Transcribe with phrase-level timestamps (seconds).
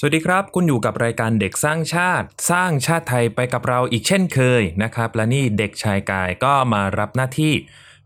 [0.00, 7.52] สวัสดีครับ คุณอยู่กับรายการเด็กสร้างชาติ สร้างชาติไทยไปกับเราอีกเช่นเคยนะครับ และนี่เด็กชายกายก็มารับหน้าที่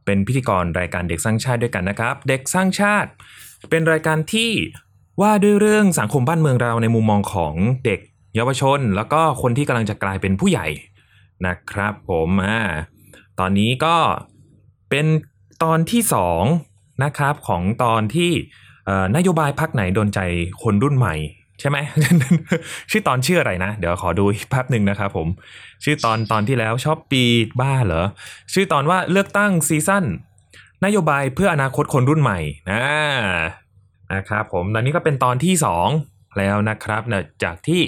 [0.05, 3.11] เป็นพิธีกรรายการเด็กสร้างชาติด้วยกันนะครับ เด็กสร้างชาติ
[3.71, 4.51] เป็นรายการที่
[5.21, 8.01] ว่าด้วยเรื่องสังคมบ้านเมืองเราในมุมมองของเด็ก
[8.35, 10.67] เยาวชน แล้วก็คนที่กำลังจะกลายเป็นผู้ใหญ่
[11.47, 12.59] นะครับ ผมอ่า
[13.39, 13.97] ตอนนี้ก็
[14.91, 15.07] เป็น
[15.63, 16.43] ตอนที่สอง
[17.05, 18.33] นะครับของตอนที่
[19.17, 20.21] นโยบายพักไหนโดนใจ
[20.63, 21.17] คนรุ่นใหม่
[21.63, 21.79] ใช่ไหม
[22.91, 25.29] ชื่อตอนชื่ออะไรนะ เดี๋ยวขอดูแป๊บหนึ่งนะครับผม
[25.85, 27.25] ชื่อตอนตอนที่แล้วชอบปี
[27.61, 28.07] บ้าเหรอ
[28.53, 30.05] ชื่อตอนว่าเลือกตั้งซีซั่น
[30.85, 32.39] นโยบายเพื่ออนาคตคนรุ่นใหม่
[32.71, 32.83] นะ
[34.15, 35.89] นะครับผมตอนนี้ก็เป็นตอนที่สอง
[36.39, 37.83] แล้วนะครับนะจากที่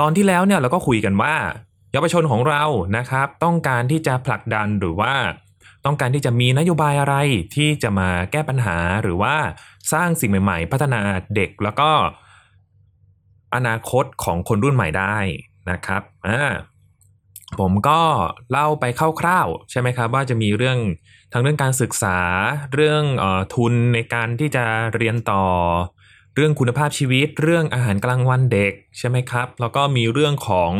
[0.00, 1.34] ตอนที่แล้วเนี่ยเราก็คุยกันว่า
[1.92, 2.62] เยาวชนของเรา
[2.96, 5.14] นะครับ ต้องการที่จะผลักดันหรือว่า
[5.84, 7.14] ต้องการที่จะมีนโยบายอะไร
[7.54, 9.34] ที่จะมาแก้ปัญหาหรือว่า
[9.92, 11.00] สร้างสิ่งใหม่ ๆ พัฒนา
[11.34, 11.90] เด็กแล้วก็
[13.54, 15.16] อนาคตของคนรุ่นใหม่ได้
[15.70, 16.40] นะครับอ่า
[17.58, 18.00] ผมก็
[18.50, 18.84] เล่าไป
[19.20, 20.78] คร่าวๆใช่ไหมครับว่าจะมีเรื่อง
[21.32, 22.18] ทั้งเรื่องการศึกษา
[22.74, 25.44] เรื่องออทุนในการที่จะเรียนต่อ
[26.34, 30.72] เรื่องคุณภาพชีวิต เรื่องอาหารกลางวันเด็กใช่ไหมครับแล้วก็มีเรื่องของ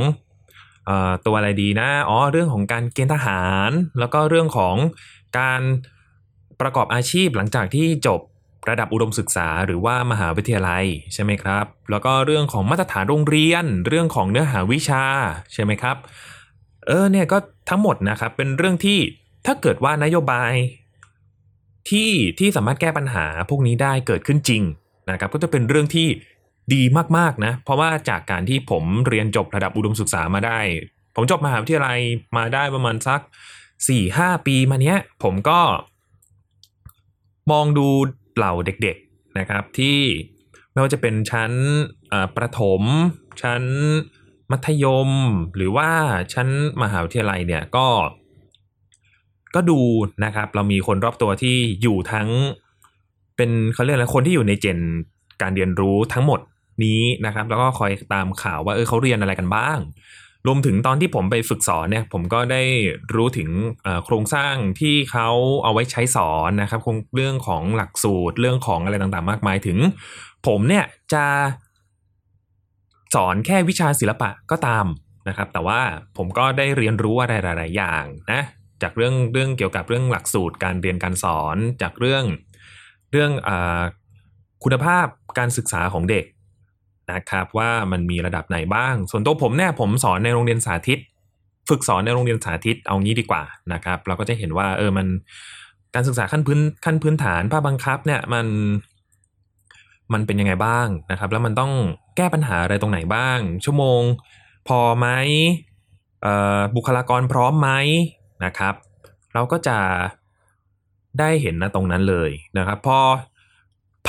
[0.88, 4.76] ออตัวอะไรดีนะอ๋อเรื่องของการเกณฑ์ทหาร แล้วก็เรื่องของ
[5.38, 5.62] การ
[6.60, 8.20] ประกอบอาชีพหลังจากที่จบ
[8.68, 15.02] ระดับอุดมศึกษาหรือว่ามหาวิทยาลัยใช่ไหมครับ แล้วก็เรื่องของมาตรฐานโรงเรียน เรื่องของเนื้อหาวิชา
[15.52, 15.96] ใช่ไหมครับ
[16.86, 18.98] เออเนี่ยก็ทั้งหมดนะครับเป็นเรื่องที่
[19.46, 20.52] ถ้าเกิดว่านโยบาย
[21.90, 24.62] ที่ที่สามารถแก้ปัญหาพวกนี้ได้เกิดขึ้นจริง
[25.10, 26.08] นะครับก็จะเป็นเรื่องที่
[26.74, 26.82] ดี
[27.16, 30.58] มากๆนะเพราะว่าจากการที่ผมเรียนจบระดับอุดมศึกษามาได้
[31.14, 31.98] ผมจบมหาวิทยาลัย
[32.36, 33.20] มาได้ประมาณสัก
[33.88, 35.60] สี่ห้าปีมาเนี้ย ผมก็
[37.52, 37.88] มองดู
[38.36, 39.98] เหล่าเด็กๆนะครับที่
[40.72, 41.52] ไม่ว่าจะเป็นชั้น
[42.36, 42.82] ประถม
[43.42, 43.62] ชั้น
[44.50, 45.10] มัธยม
[45.56, 45.90] หรือว่า
[46.34, 46.48] ชั้น
[46.82, 47.86] มหาวิทยาลัยเนี่ยก็
[49.54, 49.80] ก็ดู
[50.24, 52.28] นะครับเรามีคนรอบตัวที่อยู่ทั้ง
[53.36, 54.78] เป็นเขาเรียกอะไรคนที่อยู่ในเจน
[55.42, 56.40] การเรียนรู้ทั้งหมด
[56.84, 59.78] นี้นะครับ แล้วก็คอยตามข่าวว่าเออเขาเรียนอะไรกันบ้าง
[60.46, 62.62] รวมถึงตอนที่ผมไปฝึกสอนเนี่ยผมก็ได้
[63.14, 63.50] รู้ถึง
[64.04, 65.28] โครงสร้างที่เขา
[65.64, 69.78] เอาไว้ใช้สอนนะครับคงเรื่องของหลักสูตรเรื่องของอะไรต่างๆ มากมายถึง
[70.46, 70.84] ผมเนี่ย
[71.14, 71.24] จะ
[73.14, 74.86] สอนแค่วิชาศิลปะก็ตาม
[75.28, 75.80] นะครับ แต่ว่า
[76.16, 78.42] ผมก็ได้เรียนรู้อะไรหลาย ๆ อย่างนะ
[78.82, 82.24] จากเรื่องเรื่องเกี่ยวกับเรื่องหลักสูตรการเรียนการสอนจากเรื่อง
[83.12, 83.50] เรื่องอ
[84.64, 85.06] คุณภาพ
[85.38, 86.24] การศึกษาของเด็ก
[87.12, 90.98] นะครับว่ามันมีระดับไหนบ้าง ส่วนตัวผมเนี่ยผมสอนในโรงเรียนสาธิต
[91.68, 95.06] ฝึกสอนในโรงเรียนสาธิตเอางี้ดีกว่านะครับ เราก็จะเห็นว่าเออมัน
[95.94, 98.46] การศึกษาขั้นพื้นขั้นพื้นฐานภาคบังคับเนี่ยมัน
[100.12, 101.72] มันเป็นยังไงบ้างนะครับ แล้วมันต้อง
[102.16, 104.02] แก้ปัญหาอะไรตรงไหนบ้าง ชั่วโมง
[104.68, 105.06] พอไหม
[106.22, 106.28] เอ
[106.58, 107.70] อบุคลากรพร้อมไหม
[108.44, 108.74] นะครับ
[109.34, 109.78] เราก็จะ
[111.18, 112.98] ได้เห็นนะตรงนั้นเลยนะครับ พอ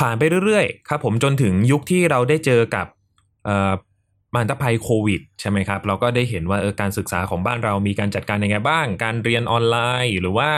[0.00, 2.86] ผ่านไปเรื่อยๆครับผมจนถึงยุคที่เราได้เจอกับ
[4.34, 10.50] มันตภัยโควิดใช่ไหมครับ เราก็ได้เห็นว่าเออการศึกษาของบ้านเรามีการจัดการยังไงบ้าง การเรียนออนไลน์หรือว่า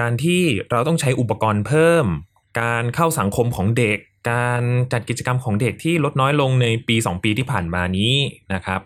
[0.00, 2.06] การที่เราต้องใช้อุปกรณ์เพิ่ม
[2.60, 3.98] การเข้าสังคมของเด็ก
[4.32, 4.62] การ
[4.92, 8.14] จัดกิจกรรมของเด็กที่ลดน้อยลงในปี 2 ปีที่ผ่านมานี้
[8.54, 8.80] นะครับ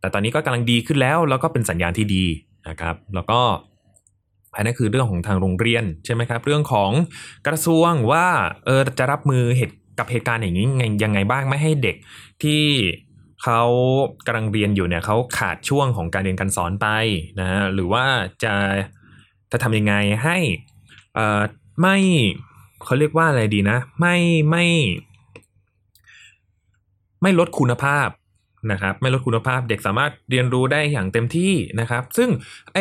[0.00, 2.24] แต่ตอนนี้ก็กำลังดีขึ้นแล้วแล้วก็เป็นสัญญาณที่ดี
[2.68, 3.40] นะครับ แล้วก็
[4.58, 6.90] อันนั้นคือเรื่องของทางโรงเรียนใช่ไหมครับ เรื่องของ
[7.46, 8.26] กระทรวงว่า
[8.66, 11.96] เออจะรับมือเหตุกับเหตุการณ์อย่างนี้ไงยังไงบ้างไม่ให้เด็ก
[12.42, 12.64] ที่
[13.44, 13.62] เขา
[14.26, 16.86] กำลังเรียนอยู่เนี่ยเขาขาดช่วงของการเรียนการสอนไป
[17.40, 18.04] นะฮะหรือว่า
[18.44, 18.54] จะ
[19.52, 19.94] จะทำยังไง
[20.24, 20.38] ให้
[21.14, 21.40] เอ่อ
[21.80, 21.96] ไม่
[22.84, 24.16] เขาเรียกว่าอะไรดีนะ ไม่
[24.50, 24.64] ไม่
[27.22, 28.08] ไม่ลดคุณภาพ
[28.72, 32.28] นะครับ ไม่ลดคุณภาพเด็กสามารถเรียนรู้ได้อย่างเต็มที่นะครับ ซึ่ง
[32.74, 32.78] ไอ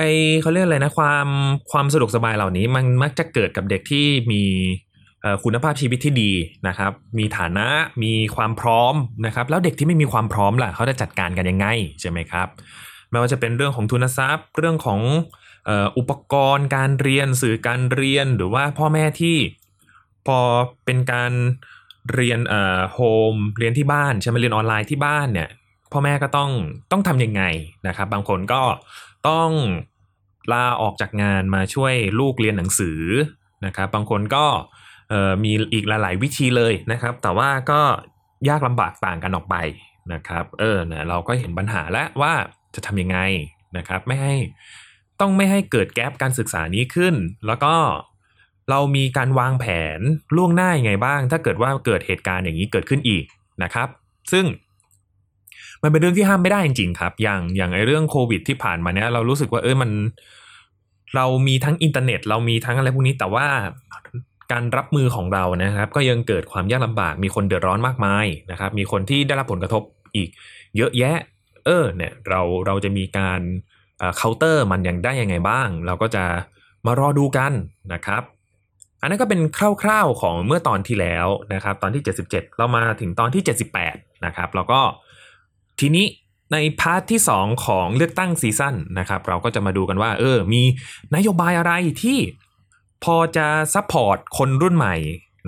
[0.00, 0.06] ไอ
[0.42, 1.28] เขาเรียกอะไรนะความ
[1.72, 4.42] ความสะดวกสบายเหล่านี้มันมักจะเกิดกับเด็กที่มี
[5.44, 6.32] คุณภาพชีวิตที่ดี
[6.68, 7.66] นะครับ มีฐานะ
[8.02, 8.94] มีความพร้อม
[9.26, 11.66] นะครับ แล้วเด็กที่ไม่มีความพร้อมล่ะเขาจะจัดการกันยังไง
[12.00, 12.48] ใช่ไหมครับ
[13.10, 15.00] ไม่ว่าจะเป็นเรื่องของทุนทรัพย์ เรื่องของ
[15.98, 19.36] อุปกรณ์ การเรียนสื่อการเรียนหรือว่าพ่อแม่ที่
[20.26, 20.38] พอ
[20.84, 21.32] เป็นการ
[22.12, 23.00] เรียนเอ่อโฮ
[23.32, 25.48] มเรียนที่บ้านใช่ไหมเรียนออนไลน์ที่บ้านเนี่ย
[25.92, 26.50] พ่อแม่ก็ต้อง
[26.92, 27.42] ต้องทำยังไง
[27.86, 28.62] นะครับ บางคนก็
[29.28, 29.50] ต้อง
[30.52, 33.00] ลาออกจากงานมาช่วยลูกเรียนหนังสือ
[33.66, 34.46] นะครับบางคนก็
[35.44, 37.80] มีอีกหลาย ๆ วิธีเลยนะครับ แต่ว่าก็
[38.48, 39.56] ยากลำบากต่างกันออกไป
[40.12, 42.32] นะครับเออเนี่ยเราก็เห็นปัญหาแล้วว่า
[42.74, 43.18] จะทำยังไง
[43.76, 44.34] นะครับไม่ให้
[45.20, 47.14] ต้องไม่ให้เกิดแกลบการศึกษานี้ขึ้น
[47.46, 47.74] แล้วก็
[48.70, 49.66] เรามีการวางแผ
[49.98, 50.00] น
[50.36, 53.24] ล่วงหน้ายังไงบ้าง ถ้าเกิดว่าเกิดเหตุการณ์อย่างนี้เกิดขึ้นอีก
[53.62, 53.88] นะครับ
[54.32, 54.44] ซึ่ง
[55.82, 59.90] มันเป็นเรื่องที่ห้ามไม่ได้จริงๆครับ อย่างอย่างไอเรื่องโควิดที่ผ่านมาเนี้ยเรารู้สึกว่าเออมัน
[61.16, 63.46] เรามีทั้งอินเทอร์เน็ต เรามีทั้งอะไรพวกนี้แต่ว่า
[64.52, 69.82] การรับมือของเรานะครับ ก็ยังเกิดความยากลำบากมีคนเดือดร้อนมากมายนะครับ มีคนที่ได้รับผลกระทบ
[70.16, 70.28] อีก
[70.76, 71.16] เยอะแยะ
[71.66, 73.40] เออเนี่ยเราเราจะมีการ
[74.16, 76.24] เคาน์เตอร์มันยังได้ยังไงบ้าง เราก็จะ
[76.86, 77.52] มารอดูกัน
[77.92, 78.22] นะครับ
[79.00, 79.40] อันนั้นก็เป็น
[79.82, 83.42] คร่าวๆของเมื่อตอนที่แล้วนะครับ ตอนที่ 77 เรามาถึงตอนที่
[83.82, 84.80] 78 นะครับ แล้วก็
[85.80, 86.06] ทีนี้
[86.52, 90.62] ใน part ที่ 2 ของเลือกตั้ง season นะครับเราก็จะมาดูกันว่า เออ มี
[91.14, 92.18] นโยบายอะไรที่
[93.04, 94.96] พอจะ support คนรุ่นใหม่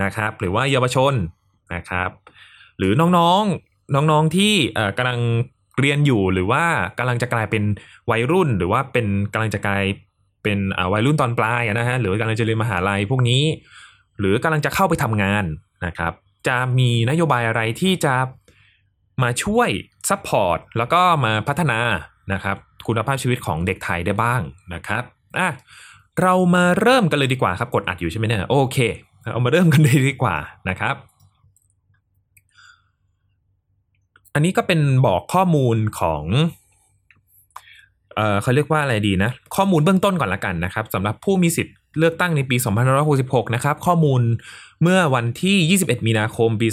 [0.02, 1.14] นะครับหรือว่าเยาวชน
[1.74, 2.10] นะครับ
[2.78, 4.54] หรือน้องๆน้องๆที่
[4.96, 5.20] กำลัง
[5.80, 6.64] เรียนอยู่หรือว่า
[6.98, 7.62] กำลังจะกลายเป็น
[8.10, 9.84] วัยรุ่น หรือว่าเป็นกำลังจะกลาย
[10.42, 10.58] เป็น
[10.92, 13.42] วัยรุ่นตอนปลายนะฮะหรือกำลังจะเรียนมหาลัยพวกนี้
[14.18, 15.44] หรือกำลังจะเข้าไปทำงาน
[15.86, 16.12] นะครับ
[16.48, 18.14] จะมีนโยบายอะไรที่จะ
[19.22, 19.68] มาช่วย
[20.08, 21.78] support แล้วก็มาพัฒนา
[22.32, 22.56] นะครับ
[22.86, 24.40] คุณภาพชีวิตของเด็กไทยได้บ้าง
[24.74, 25.02] นะครับ
[25.38, 25.48] อะ
[26.22, 28.78] เรามาเริ่มกันเลยดีกว่าครับกดอัดอยู่ใช่ไหมเนี่ยโอเค
[29.32, 30.36] เอามาเริ่มกันเลยดีกว่า
[30.68, 30.94] นะครับ
[34.34, 36.24] อันนี้ก็เป็นบอกข้อมูลของ
[38.16, 42.56] เออเขาเรียกว่าอะไรดีนะ ข้อมูลเบื้องต้นก่อนละกันนะครับสำหรับผู้มีสิทธิ์ เลือกตั้งในปี
[43.06, 44.20] 2566 นะครับ ข้อมูล
[44.82, 46.68] เมื่อวันที่ 21 มีนาคม ปี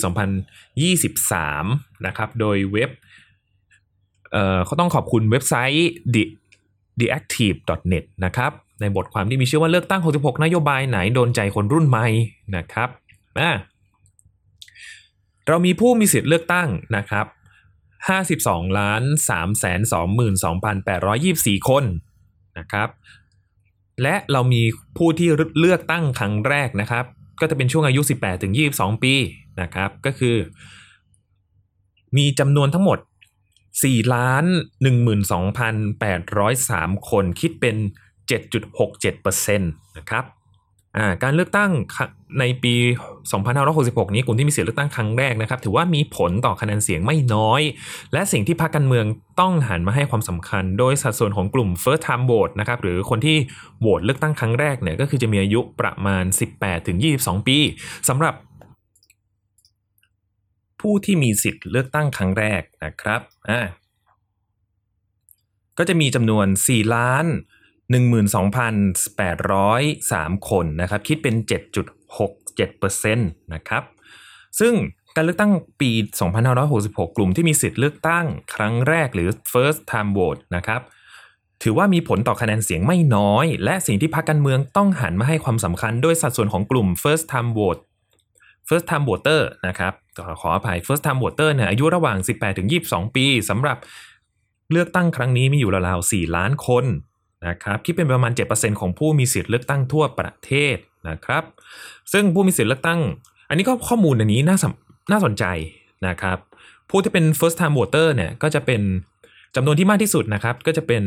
[0.99, 2.89] 2023 นะครับ โดยเว็บ
[4.31, 6.23] เอ่อเขาต้องขอบคุณเว็บไซต์ the
[6.99, 8.51] theactive.net นะครับ
[8.81, 12.07] ในบทความที่มีชื่อว่าเลือกตั้ง 66 นโยบายไหนโดนใจคนรุ่นใหม่
[12.55, 12.89] นะครับ
[13.39, 13.51] อ่า
[15.47, 17.25] เรามีผู้มีสิทธิ์เลือกตั้งนะครับ
[18.07, 19.63] 52 ล้าน3 2 2
[20.63, 20.65] 8
[21.13, 21.83] 2 4 คน
[22.57, 22.89] นะครับ
[24.01, 24.61] และเรามี
[24.97, 25.29] ผู้ที่
[25.59, 27.05] เลือกตั้งครั้งแรกนะครับ
[27.39, 29.13] ก็จะเป็นช่วงอายุ 18 ถึง 22 ปี
[29.61, 30.35] นะครับ ก็คือ
[32.17, 32.99] มีจำนวนทั้งหมด
[33.55, 34.45] 4 ล้าน
[35.57, 37.75] 12,803 คนคิดเป็น
[38.29, 40.25] 7.67%นะครับ
[41.23, 41.71] การเลือกตั้ง
[42.39, 42.75] ในปี
[43.45, 47.61] 2566 นี้กลุ่มที่มีสิทธิเลือกตั้งครั้งแรกนะครับ ถือว่ามีผลต่อคะแนนเสียงไม่น้อย
[48.13, 49.05] และสิ่งที่พรรคการเมือง
[49.39, 53.37] ต้องหันมาให้ความสำคัญ โดยสัดส่วนของกลุ่ม first time vote นะครับหรือคนที่
[53.79, 56.23] โหวตเลือกตั้งครั้งแรกเนี่ยก็คือจะมีอายุประมาณ
[56.85, 57.57] 18-22 ปี
[58.09, 58.33] สำหรับ
[60.81, 63.59] ผู้ที่มีสิทธิ์เลือกตั้งครั้งแรกนะครับอ่า
[65.77, 67.25] ก็จะมีจำนวน 4 ล้าน
[67.93, 71.35] 12,803 คนนะครับคิดเป็น
[72.19, 73.83] 7.67%นะครับ
[74.59, 74.73] ซึ่ง
[75.15, 75.91] การเลือกตั้งปี
[76.53, 78.25] 2566 กลุ่มที่มีสิทธิ์เลือกตั้ง
[78.55, 80.81] ครั้งแรกหรือ first time vote นะครับ
[81.63, 87.81] ถือว่ามีผลต่อคะแนนเสียงไม่น้อย และสิ่งที่พรรคการเมืองต้องหันมาให้ความสำคัญโดยสัดส่วนของกลุ่ม first time vote
[88.67, 89.93] first time voter นะครับ
[90.41, 92.17] ขออภัย first time voter เนี่ยอายุระหว่าง
[92.67, 93.77] 18-22 ปีสำหรับ
[94.71, 96.85] เลือกตั้งครั้งนี้มีอยู่ราวๆ4ล้านคน
[97.47, 100.77] นะครับคิดเป็นประมาณ 7%ของผู้มีสิทธิ์เลือกตั้งทั่วประเทศ
[101.09, 101.43] นะครับ
[102.13, 102.99] ซึ่งผู้มีสิทธิ์เลือกตั้ง
[103.49, 104.57] อันนี้ก็ข้อมูลอันนี้น่า
[105.11, 105.45] น่าสนใจ
[106.07, 106.37] นะครับ
[106.89, 108.81] ผู้ที่เป็น first time voter เนี่ยก็จะเป็น
[109.55, 111.03] จำนวนที่มากที่สุดนะครับ ก็จะเป็น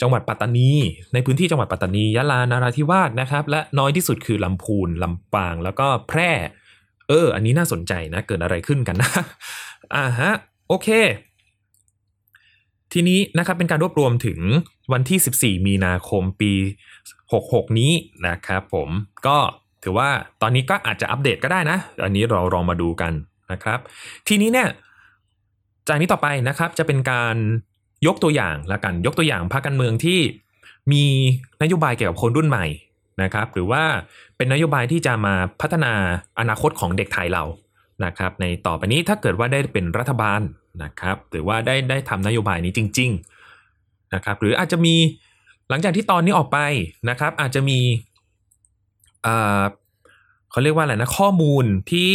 [0.00, 0.70] จังหวัดปัตตานี
[1.12, 6.30] ในพื้นที่จังหวัดปัตตานียะลานาราธิวาสนะครับ และน้อยที่สุดคือลำพูนลำปาง แล้วก็แพร่
[7.08, 9.10] เออ อันนี้น่าสนใจนะ เกิดอะไรขึ้นกันนะ
[9.96, 10.32] อ่าฮะ
[10.68, 10.88] โอเค
[12.92, 14.40] ทีนี้นะครับเป็นการรวบรวมถึง
[14.92, 16.52] วันที่ 14 มีนาคมปี
[17.14, 17.92] 66 นี้
[18.26, 18.88] นะครับผม
[19.26, 19.38] ก็
[19.82, 20.08] ถือว่า
[20.42, 23.12] ตอนนี้ก็อาจจะอัปเดตก็ได้นะ อันนี้เราลองมาดูกัน
[23.52, 23.78] นะครับ
[24.28, 24.68] ทีนี้เนี่ย
[25.88, 27.36] จากนี้ต่อไปนะครับจะเป็นการ
[28.06, 30.20] ยกตัวอย่างละกันยกตัวอย่างพรรคการเมืองที่
[30.92, 31.04] มี
[31.62, 32.66] นโยบายเกี่ยวกับคนรุ่นใหม่
[33.22, 33.82] นะครับ หรือว่า
[34.36, 35.92] เป็นนโยบายที่จะมาพัฒนา
[36.38, 37.44] อนาคตของเด็กไทยเรา
[38.04, 40.40] นะครับ ในต่อไปนี้ถ้าเกิดว่าได้เป็นรัฐบาล
[40.82, 43.10] นะครับหรือว่าได้ได้ทำนโยบายนี้จริง
[43.62, 44.94] ๆนะครับ หรืออาจจะมี
[45.68, 46.58] หลังจากที่ตอนนี้ออกไป
[47.10, 47.78] นะครับ อาจจะมี
[50.50, 52.14] เขาเรียกว่าอะไรนะข้อมูลที่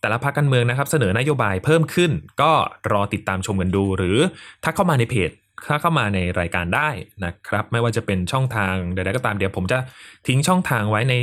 [0.00, 2.10] แต่ละพรรคการเมืองนะครับ เสนอนโยบายเพิ่มขึ้น
[2.42, 2.52] ก็
[2.92, 4.18] รอติดตามชมกันดู หรือ
[4.64, 5.30] ถ้าเข้ามาในเพจ
[5.68, 6.88] ถ้าเข้ามาในรายการได้
[7.24, 9.78] นะครับ ไม่ว่าจะเป็นช่องทางใดๆก็ตามเดี๋ยวผมจะ
[10.26, 11.14] ทิ้งช่องทางไว้ใน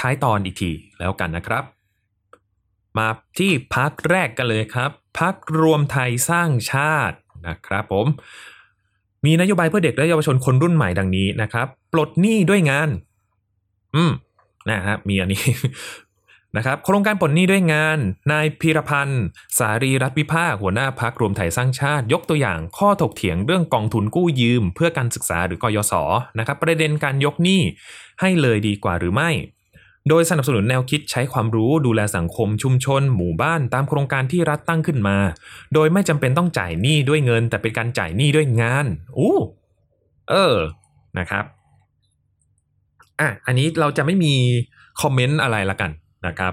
[0.00, 1.64] ท้ายตอนอีกทีแล้วกันนะครับ
[2.98, 3.08] มา
[3.38, 8.06] ที่พักแรกกันเลยครับ พักรวมไทยสร้างชาตินะครับผม
[9.24, 12.88] มีนโยบายเพื่อเด็กและเยาวชนคนรุ่นใหม่ดังนี้นะครับ ปลดหนี้ด้วยงาน
[13.96, 14.12] อืม
[14.70, 15.44] นะครับมีอันนี้
[16.56, 17.98] นะครับโครงการปลดหนี้ด้วยงาน
[18.32, 19.24] นายพีรพันธ์
[19.58, 25.92] สารีรัฐวิภาคหัวหน้าพักรวมไทยสร้างชาติ ยกตัวอย่างข้อถกเถียงเรื่องกองทุนกู้ยืม เพื่อการศึกษาหรือกยศ
[26.38, 27.60] นะครับ ประเด็นการยกหนี้
[28.20, 29.30] ให้เลยดีกว่าหรือไม่
[30.08, 35.16] โดยสนับสนุนแนวคิดใช้ความรู้ดูแลสังคมชุมชน หมู่บ้านตามโครงการที่รัฐตั้งขึ้นมา
[35.74, 38.86] โดยไม่จำเป็นต้องจ่ายหนี้ด้วยเงิน แต่เป็นการจ่ายหนี้ด้วยงาน
[39.18, 39.36] อู้
[40.30, 40.56] เออ
[41.18, 41.44] นะครับ
[43.20, 44.34] อะอันนี้เราจะไม่มี
[45.00, 45.90] คอมเมนต์อะไรละกัน
[46.26, 46.52] นะครับ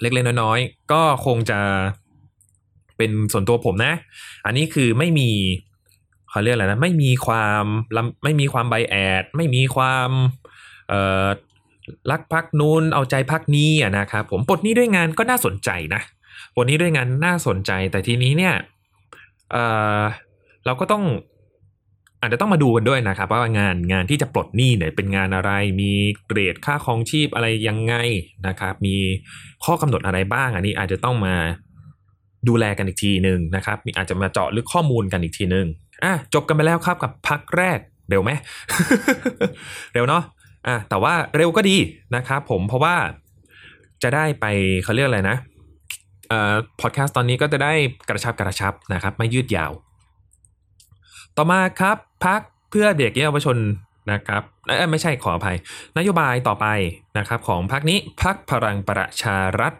[0.00, 1.58] เล็กๆน้อยๆก็คงจะ
[2.96, 3.94] เป็นส่วนตัวผมนะ
[4.46, 5.30] อันนี้คือไม่มี
[6.30, 7.64] เขาเรียกอะไรนะ ไม่มีความ
[8.24, 10.10] ไม่มีความไบแอด ไม่มีความ
[10.88, 11.28] เอ่อ
[12.10, 16.02] รักพักนู้นเอาใจพักนี้อะนะครับผมปลดหนี้ด้วยงานก็น่าสนใจนะ
[16.54, 18.54] ปลดหนี้ด้วยงานน่าสนใจแต่ทีนี้เนี่ย
[19.50, 19.64] เอ่
[20.00, 20.02] อ
[20.66, 21.04] เราก็ต้อง
[22.20, 25.50] อาจจะต้องมาดูกันด้วยนะครับ ว่างานงานที่จะปลดหนี้เนี่ยเป็นงานอะไร
[25.80, 25.92] มี
[26.26, 27.94] เกรดค่าครองชีพอะไรยังไง
[28.46, 28.96] นะครับ มี
[29.64, 31.34] ข้อกำหนดอะไรบ้าง อันนี้อาจจะต้องมา
[32.48, 35.66] ดูแลกันอีกทีหนึ่งนะครับมีอาจจะมาเจาะลึกข้อมูลกันอีกทีหนึ่ง
[36.04, 37.78] อะจบกันไปแล้วครับกับพักแรก
[38.10, 38.30] เร็วไหม
[39.94, 40.22] เร็วเนาะ
[40.68, 41.76] อะแต่ว่าเร็วก็ดี
[42.16, 42.96] นะครับผมเพราะว่า
[44.02, 44.46] จะได้ไป
[44.84, 45.36] เขาเรียกอะไรนะ
[46.28, 47.72] เอ่อพอดแคสต์ตอนนี้ก็จะได้
[48.08, 49.72] กระชับกระชับนะครับ ไม่ยืดยาว
[51.36, 52.40] ต่อมาครับพัก
[52.70, 53.56] เพื่อเด็กเยาวชน
[54.12, 55.56] นะครับเอ้ไม่ใช่ขออภัย
[55.98, 56.66] นโยบายต่อไป
[57.18, 59.72] นะครับ ของพักนี้พักพลังประชารัฐ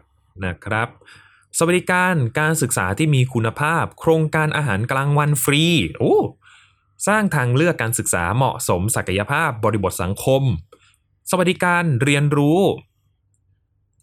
[0.46, 0.88] นะครับ
[1.58, 5.64] สวัสดิการการศึกษาที่มีคุณภาพ โครงการอาหารกลางวันฟรี
[5.98, 6.16] โอ้
[7.06, 10.42] สร้างทางเลือกการศึกษาเหมาะสมศักยภาพบริบทสังคม
[11.30, 12.58] สวัสดิการเรียนรู้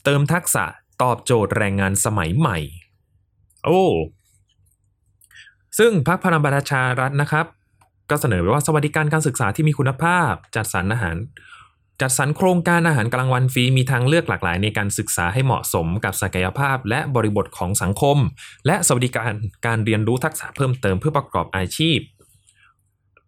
[0.04, 0.66] เติมทักษะ
[1.02, 2.58] ตอบโจทย์แรงงานสมัยใหม่
[3.66, 3.84] โอ้
[5.78, 7.46] ซึ่งพรรคพลังประชารัฐนะครับ
[8.10, 11.18] ก็เสนอไว้ว่าสวัสดิการการศึกษาที่มีคุณภาพ จัดสรรอาหาร
[12.02, 18.18] จัดสรรโครงการอาหารกลางวันฟรีมีทางเลือกหลากหลายในการศึกษาให้เหมาะสมกับศักยภาพ และบริบทของสังคม
[18.66, 19.34] และสวัสดิการ
[19.66, 22.00] การเรียนรู้ทักษะเพิ่มเติมเพื่อประกอบอาชีพ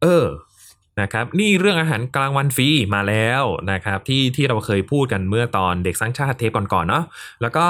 [0.02, 0.26] เออ
[1.02, 7.04] นะครับนี่เรื่องอาหารกลางวันฟรีมาแล้วนะครับที่ที่เราเคยพูดกันเมื่อตอนเด็กสร้างชาติเทปก่อนๆเนาะ
[7.42, 7.68] แล้วก็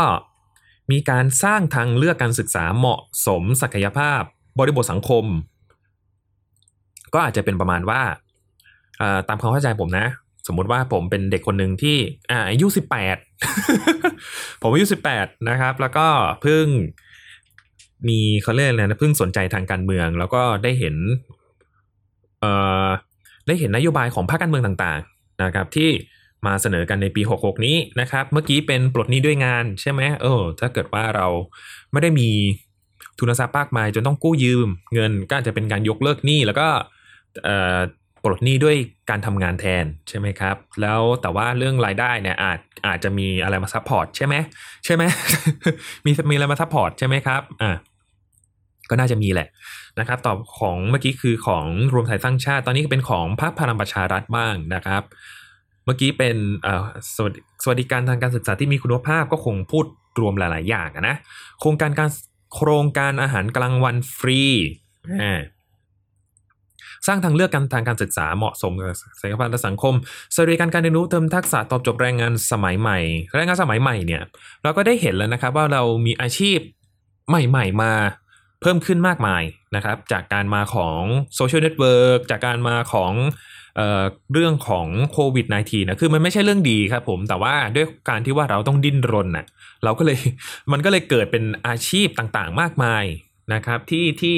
[0.92, 4.22] มีการสร้างทางเลือกการศึกษาเหมาะสมศักยภาพ
[4.60, 5.25] บริบทสังคม
[7.13, 8.01] ก็อาจจะเป็นประมาณว่า
[9.27, 10.08] ตามความเข้าใจผมนะ
[10.48, 11.98] สมมุติว่าผมเป็นเด็กคนหนึ่งที่
[12.50, 13.18] อายุสิบแปด
[14.62, 16.08] ผมอายุสิบแปดนะครับ แล้วก็
[16.42, 16.65] เพิ่ง
[18.08, 20.96] มีเขาเรียกอะไรนะเพิ่งสนใจทางการเมือง แล้วก็ได้เห็น
[22.42, 22.51] เอ่
[22.86, 22.88] อ
[23.47, 25.89] ได้เห็นนโยบายของภาคการเมืองต่างๆนะครับที่
[26.45, 31.27] มาเสนอกันในปี 66 นี้นะครับเมื่อกี้เป็นปลดหนี้ด้วยงานใช่ไหมเออถ้าเกิดว่าเรา
[31.91, 32.29] ไม่ได้มี
[33.19, 36.67] ทุนทรัพย์มากมายจนต้องกู้ยืม เงินก็อาจจะเป็นการยกเลิกหนี้แล้วก็
[37.43, 37.79] เอ่อ
[38.23, 38.75] ปลดหนี้ด้วย
[39.09, 44.35] การทำงานแทนใช่ไหมครับ แล้วแต่ว่าเรื่องรายได้เนี่ยอาจอาจจะมีอะไรมา support ใช่ไหม
[44.85, 45.03] ใช่ไหม
[46.05, 47.75] มีมีอะไรมา support ใช่ไหมครับอ่า
[48.90, 49.48] ก็น่าจะมีแหละ
[50.00, 55.04] นะครับตอบของเมื่อกี้คือของรวมไทยสร้างชาติ ตอนนี้ก็เป็นของพรรคพลังประชารัฐบ้างนะครับ
[55.86, 56.36] เมื่อกี้เป็น
[57.16, 59.86] สวัสดิสวัสดิการทางการศึกษาที่มีคุณภาพก็คงพูด
[60.20, 61.16] รวมหลาย ๆ อย่างนะ
[61.60, 62.10] โครงการการ
[62.56, 64.42] โครงการอาหารกลางวันฟรี
[67.08, 69.94] สร้างทางเลือกการทางการศึกษาเหมาะสมกับศักยภาพและสังคม
[70.34, 73.00] สวัสดิการการเรียนรู้เติมทักษะตอบโจทย์แรงงานสมัยใหม่
[73.36, 74.22] แรงงานสมัยใหม่เนี่ย
[74.63, 76.60] เราก็ได้เห็นแล้วนะครับว่าเรามีอาชีพ
[77.30, 77.92] ใหม่ ๆ มา
[78.63, 79.43] เพิ่มขึ้นมากมาย
[79.75, 81.01] นะครับ จากการมาของ
[81.36, 83.13] social network จากการมาของ
[83.75, 84.03] เอ่อ
[84.34, 89.46] เรื่องของโควิด -19 นะคือมันไม่ใช่เรื่องดีครับผมแต่ว่าด้วยการที่ว่าเราต้องดิ้นรนน่ะ
[89.84, 90.17] เราก็เลย
[90.72, 93.03] มันก็เลยเกิดเป็นอาชีพต่างๆ มากมาย
[93.53, 94.38] นะครับ ที่ที่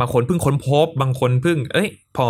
[0.00, 2.28] บางคนเพิ่งค้นพบบางคนเพิ่ง เอ้ยพอ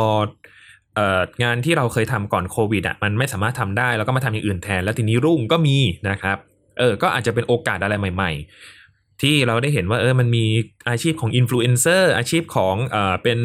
[0.95, 5.77] เอ่องานที่เราเคยทำก่อนโควิดอะมันไม่สามารถทำได้ แล้วก็มาทำอย่างอื่นแทน แล้วทีนี้รุ่งก็มี
[6.09, 6.37] นะครับ
[6.79, 8.82] เออก็อาจจะเป็นโอกาสอะไรใหม่ ๆ
[9.23, 10.45] ที่เราได้เห็นว่าเออมันมี
[10.89, 13.39] อาชีพของอินฟลูเอนเซอร์อาชีพของเอ่อเป็น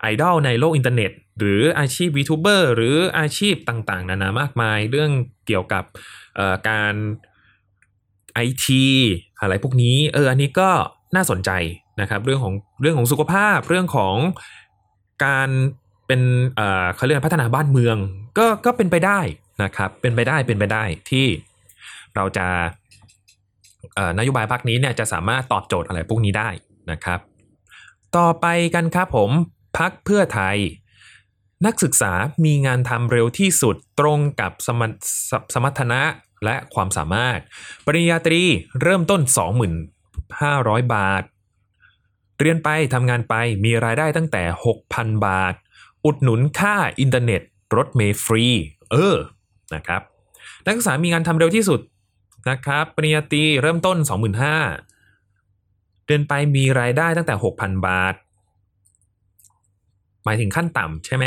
[0.00, 5.10] ไอดอลในโลกอินเทอร์เน็ต หรืออาชีพ VTuber หรืออาชีพต่างๆ นานามากมาย เรื่อง
[5.46, 5.84] เกี่ยวกับ
[6.36, 6.94] เอ่อการ
[8.34, 8.84] ไอที
[9.40, 10.70] อะไรพวกนี้เอออันนี้ก็
[11.16, 11.50] น่าสนใจ
[12.00, 14.16] นะครับเรื่องของเรื่องของสุขภาพเรื่องของ
[15.24, 15.50] การ
[16.06, 16.20] เป็น
[16.56, 17.96] เอ่อเขาเรียกพัฒนาบ้านเมือง
[18.38, 19.20] ก็ก็เป็นไปได้
[19.62, 21.26] นะครับเป็นไปได้เป็นไปได้ที่
[22.16, 22.46] เราจะ
[24.18, 26.50] นโยบายพรรคนี้เนี่ยจะสามารถตอบโจทย์อะไรพวกนี้ได้
[26.90, 27.20] นะครับ
[28.16, 29.30] ต่อไปกันครับผม
[29.78, 30.56] พักเพื่อไทย
[31.66, 32.12] นักศึกษา
[32.44, 34.90] มีงานทำเร็วที่สุดตรงกับสมร
[35.30, 36.02] สสมรรถนะ
[36.44, 37.38] และความสามารถ
[37.86, 38.42] ปริญญาตรี
[38.82, 39.20] เริ่มต้น
[40.08, 41.22] 25,000 บาท
[42.40, 44.42] เรียนไปทำงานไปมีรายได้ตั้งแต่
[44.84, 45.54] 6,000 บาท
[46.04, 47.42] อุดหนุนค่าอินเทอร์เน็ต
[47.76, 48.44] รถเมล์ฟรี
[48.90, 49.16] เออ
[49.74, 50.02] นะครับ
[50.64, 51.80] นักศึกษามีงานทำเร็วที่สุด
[52.48, 54.06] นะครับปริญญาตรีเริ่มต้น 25,000
[56.06, 58.14] เดือนไปมีรายได้ตั้งแต่ 6,000 บาท
[60.24, 61.26] หมายถึงขั้นต่ำใช่ไหม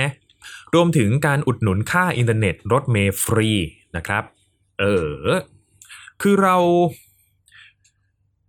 [0.74, 3.50] รวมถึงการอุดหนุนค่าอินเทอร์เน็ตรถเมล์ฟรี
[3.96, 4.24] นะครับ
[4.80, 5.16] เออ
[6.22, 6.56] คือเรา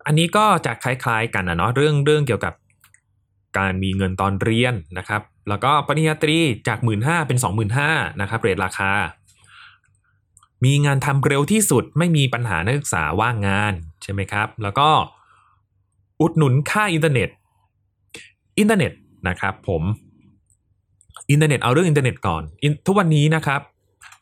[0.06, 2.54] อันนี้ก็จะคล้ายๆกันนะเนาะเรื่องเรื่องเกี่ยวกับ
[3.58, 6.38] การมีเงินตอนเรียนนะครับ แล้วก็ปริญญาตรี
[6.68, 7.90] จากหมื่นห้าเป็นสองหมื่นห้า
[8.20, 8.90] นะครับ rate ราคา
[10.64, 14.88] มีงานทำเร็วที่สุดไม่มีปัญหานักศึกษาว่างงานใช่ไหมครับ แล้วก็
[16.20, 17.28] อุดหนุนค่าอินเทอร์เน็ต
[18.58, 18.92] อินเทอร์เน็ต
[19.28, 19.82] นะครับผม
[21.30, 23.60] อินเทอร์เน็ตเอาเรื่องอินเทอร์เน็ตก่อนอะทุกวันนี้นะครับ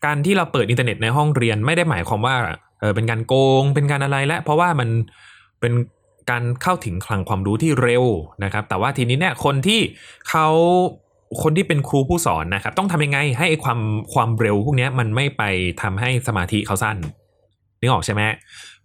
[0.04, 2.34] การที่เราเปิดอินเทอร์เน็ตในห้องเรียนไม่ได้หมายความว่า
[2.80, 4.88] เออเป็นการโกงเป็นการอะไรและ เพราะว่ามัน
[5.60, 5.72] เป็น
[6.30, 8.04] การเข้าถึงคลังความรู้ที่เร็ว
[8.44, 9.80] นะครับ แต่ว่าทีนี้เนี่ยคนที่
[10.28, 10.48] เขา
[11.42, 13.80] คนที่เป็นครูผู้สอนนะครับ ต้องทำยังไงให้ไอ้ความ
[14.14, 15.42] ความเร็วพวกนี้มันไม่ไป
[15.82, 16.96] ทำให้สมาธิเขาสั้น
[17.80, 18.22] นึกออกใช่ไหม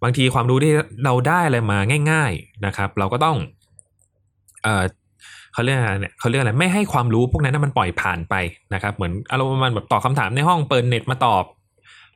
[0.02, 0.72] บางทีความรู้ที่
[1.04, 1.78] เราได้อะไรมา
[2.10, 3.36] ง่าย ๆนะครับ เราก็ต้อง
[4.64, 4.84] เออ
[5.52, 8.34] เขาเรียกอะไรเนี่ยเขาเรียกอะไรไม่ให้ความรู้พวกนั้นมันปล่อยผ่านไป
[8.74, 11.44] นะครับ เหมือนอารมณ์มาณแบบตอบคาถามในห้องเปิดเน็ตมาตอบ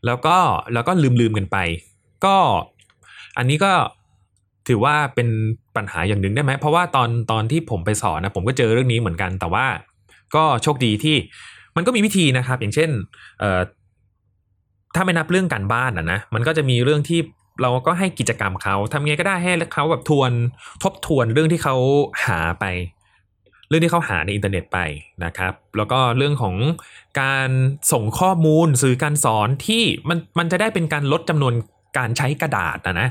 [0.06, 0.36] แล้วก็
[0.72, 1.56] แล้วก็ลืมลืมๆกันไป
[2.24, 2.36] ก็
[3.38, 3.72] อันนี้ก็
[4.68, 5.28] ถือว่าเป็น
[5.76, 9.66] ปัญหาอย่างหนึ่งได้ไหมเพราะว่าตอนตอนที่ผมไปสอนนะผมก็เจอเรื่องนี้เหมือนกันแต่ว่า
[10.36, 11.16] ก็โชคดีที่
[11.76, 12.90] มันก็มีวิธีนะครับ อย่างเช่น
[13.40, 13.60] เอ่อ
[14.94, 17.20] ถ้าไม่นับเรื่องการบ้านอะนะมันก็จะมีเรื่องที่
[17.62, 20.30] เราก็ให้กิจกรรมเขาทำไงก็ได้ให้เขาแบบทวน
[20.82, 21.76] ทบทวนเรื่องที่เขา
[22.24, 22.64] หาไป
[23.68, 24.78] เรื่องที่เขาหาในอินเทอร์เน็ตไป
[25.24, 26.56] นะครับ แล้วก็เรื่องของ
[27.20, 27.48] การ
[27.92, 31.54] ส่งข้อมูลสื่อการสอนที่มันมันจะได้เป็นการลดจำนวน
[31.98, 33.08] การใช้กระดาษนะนะ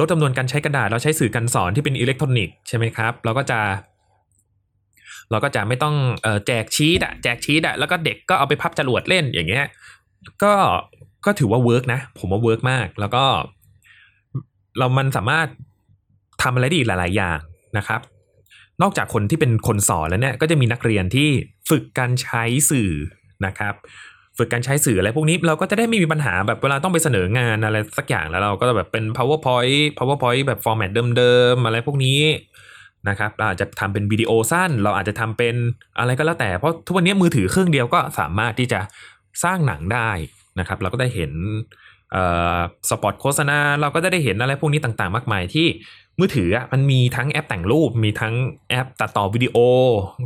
[0.00, 3.58] ลดจำนวนการใช้กระดาษเราใช้สื่อการสอนที่เป็นอิเล็กทรอนิกส์ใช่ไหมครับเราก็จะ
[5.32, 5.94] เราก็จะไม่ต้อง
[6.46, 9.66] แจกชีตอะแจกชีตอะแล้วก็เด็กก็เอาไปพับจรวดเล่นอย่างเงี้ย
[10.42, 10.54] ก็
[11.26, 13.24] ก็ถือว่า work นะ ผมว่า work มาก แล้วก็
[14.78, 15.48] เรามันสามารถ
[16.42, 17.38] ทำอะไรได้อีกหลาย ๆ อย่าง
[17.78, 18.00] นะครับ
[18.82, 21.28] นอกจากคนที่เป็นคนสอนแล้วเนี่ยก็จะมีนักเรียนที่
[21.70, 22.90] ฝึกการใช้สื่อ
[23.46, 23.74] นะครับ
[24.38, 32.20] ฝึกการใช้สื่ออะไรพวกนี้เราก็จะได้ไม่มีปัญหาแบบเวลาต้องไปเสนองานอะไรสักอย่างแล้วเราก็แบบเป็น powerpoint powerpoint แบบ format เดิม ๆ อะไรพวกนี้
[33.08, 35.54] นะครับเราอาจจะทำเป็นวิดีโอสั้น เราอาจจะทำเป็น
[35.98, 38.80] อะไรก็แล้วแต่เพราะทุกวันนี้มือถือเครื่องเดียวก็สามารถที่จะ
[39.44, 40.10] สร้างหนังได้
[40.58, 41.32] นะครับ เราก็ได้เห็น
[42.88, 45.66] สปอตโฆษณาเราก็จะได้เห็นอะไรพวกนี้ต่างๆ มากมายที่
[46.18, 48.34] มือถืออะมันมีทั้งแอปแต่งรูป มีทั้ง
[48.70, 49.56] แอปตัดต่อวิดีโอ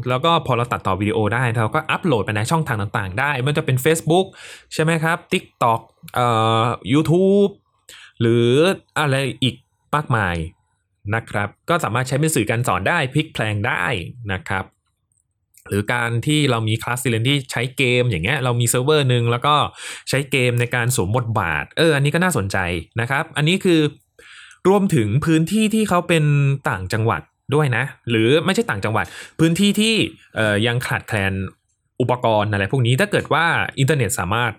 [0.08, 4.26] แล้วก็พอเราตัดต่อวิดีโอได้ เราก็อัปโหลดไปในช่องทางต่างๆ ได้ไมันจะเป็น Facebook
[4.74, 5.80] ใช่ไหมครับ TikTok
[6.14, 6.26] เอ่
[6.62, 7.50] อ YouTube
[8.20, 8.48] หรือ
[8.98, 9.54] อะไรอีก
[9.94, 10.36] มากมาย
[11.14, 13.84] นะครับ ก็สามารถใช้เป็นสื่อการสอนได้พลิกแพลงได้
[14.32, 14.64] นะครับ
[15.68, 19.54] หรือการที่เรามีคลาสเรียนที่ใช้เกมอย่างเงี้ยเรามีเซิร์ฟเวอร์หนึ่งแล้วก็
[20.08, 22.58] ใช้เกมในการสวมบทบาท เออ อันนี้ก็น่าสนใจ
[23.00, 23.80] นะครับ อันนี้คือ
[24.68, 26.24] รวมถึงพื้นที่ที่เขาเป็น
[26.68, 27.22] ต่างจังหวัด
[27.54, 29.06] ด้วยนะ หรือไม่ใช่ต่างจังหวัด
[29.38, 29.94] พื้นที่ที่
[30.66, 31.32] ยังขาดแคลน
[32.00, 33.46] อุปกรณ์อะไรพวกนี้ถ้าเกิดว่า
[33.78, 34.52] อินเทอร์เน็ตสามารถ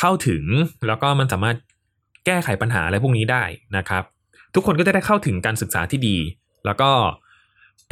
[0.00, 0.44] เข้าถึง
[0.86, 1.56] แล้วก็มันสามารถ
[2.26, 3.44] แก้ไขปัญหาอะไรพวกนี้ได้
[3.76, 4.04] นะครับ
[4.54, 6.16] ทุกคนก็จะได้เข้าถึงการศึกษาที่ดี
[6.66, 6.90] แล้วก็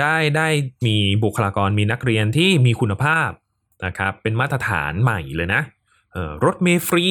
[0.01, 0.49] ได้ได้
[0.87, 3.31] มีบุคลากรมีนักเรียนที่มีคุณภาพ
[3.87, 5.63] นะครับเป็นมาตรฐานใหม่เลยนะ
[6.45, 7.07] รถเมล์ฟรี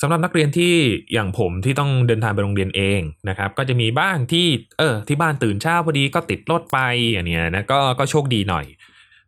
[0.00, 0.74] สำหรับนักเรียนที่
[1.12, 4.46] อย่างผมที่ต้องเดินทางไปโรงเรียนเองนะครับ ก็จะมีบ้างที่
[4.78, 6.76] เออที่บ้านตื่นเช้าพอดีก็ติดรถไป
[7.16, 8.66] อันเนี้ยนะก็ก็โชคดีหน่อย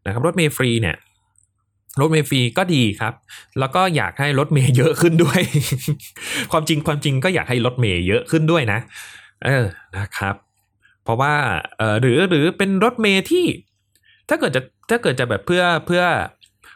[0.07, 0.97] นะครับรถเมล์ฟรีเนี่ย
[2.01, 3.15] รถเมล์ฟรีก็ดีครับ
[3.59, 5.41] แล้วก็อยากให้รถเมล์เยอะขึ้นด้วย
[6.53, 8.79] ความจริงความจริงก็อยากให้รถเมล์เยอะขึ้นด้วยนะ
[9.45, 9.67] เออ
[9.99, 10.35] นะครับ
[11.05, 11.35] เพราะว่า
[11.79, 13.47] เออหรือหรือเป็นรถเมล์ที่
[14.29, 16.03] ถ้าเกิดจะถ้าเกิดจะแบบเพื่อเพื่อ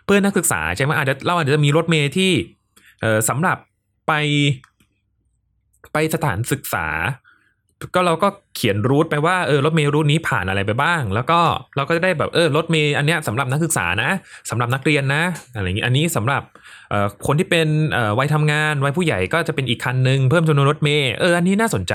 [0.07, 2.33] เพื่อนักศึกษาใช่ไหมอาจจะเราอาจจะมีรถเมล์ที่
[3.01, 3.59] เออสำหรับ
[4.09, 4.13] ไป
[5.93, 6.87] ไปสถานศึกษา
[7.95, 11.41] ก็เราก็เขียน route ไปว่าเออรถเมล์ route นี้ผ่านอะไรไปบ้าง แล้วก็
[11.77, 14.11] เราก็จะได้แบบเออรถเมล์อันเนี้ยสำหรับนักศึกษานะ
[14.51, 15.23] สำหรับนักเรียนนะ
[15.55, 16.43] อะไรอย่างงี้อันนี้สำหรับ
[16.91, 21.95] เอ่อคนที่เป็นเอ่อวัยทำงานวัยผู้ใหญ่ก็จะเป็นอีกคันหนึ่งเพิ่มจำนวนรถเมล์เอออันนี้น่าสนใจ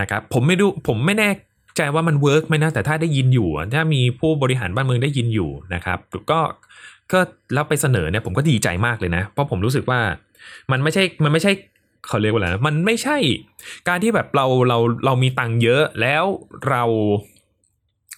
[0.00, 1.30] นะครับผมไม่ดูผมไม่แน่
[1.76, 5.98] ใจว่ามัน work ไหมนะแต่ถ้าได้ยินอยู่ ถ้ามีผู้บริหารบ้านเมืองได้ยินอยู่นะครับ
[6.30, 6.40] ก็
[7.12, 7.20] ก็
[7.54, 10.00] แล้วไปเสนอเนี่ยผมก็ดีใจมากเลยนะ เพราะผมรู้สึกว่า
[10.72, 11.52] มันไม่ใช่มันไม่ใช่
[12.08, 13.16] เขาเรียกว่าอะไรนะมันไม่ใช่
[13.88, 16.24] การที่แบบเราเราเรามีตังค์เยอะแล้ว
[16.68, 16.84] เรา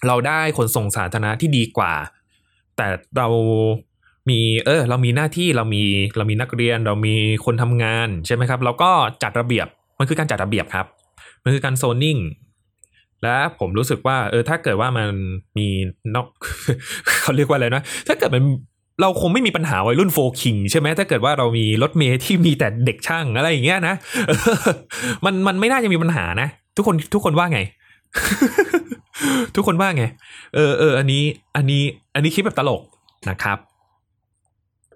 [0.07, 1.93] เราได้ขนส่งสาธารณะที่ดีกว่า
[2.77, 3.27] แต่เรา
[4.29, 5.83] มีเออ เรามีหน้าที่เรามี
[6.17, 8.91] เรามีนักเรียนเรามีคนทำงานใช่ไหมครับ เราก็
[9.23, 9.67] จัดระเบียบ
[9.99, 10.85] มันคือการจัดระเบียบครับ
[11.43, 12.17] มันคือการโซนนิ่ง
[13.23, 15.07] และผมรู้สึกว่า เออถ้าเกิดว่ามัน
[15.57, 15.67] มี
[16.15, 16.27] นอก
[17.21, 18.43] เขาเรียกว่าอะไรนะถ้าเกิดมัน
[19.01, 23.95] เราคงไม่มีปัญหาวัยรุ่นโฟคิงใช่ไหมถ้าเกิดว่าเรามีรถเมย์ที่มีแต่เด็กช่างอะไรอย่างเงี้ยนะ
[25.25, 27.59] มันมันไม่น่าจะมีปัญหานะ ทุกคนทุกคนว่าไง
[29.55, 30.03] ทุกคนว่าไง
[30.55, 31.23] เออเอออันนี้
[31.55, 31.83] อันนี้
[32.15, 32.81] อันนี้คิดแบบตลก
[33.29, 33.57] นะครับ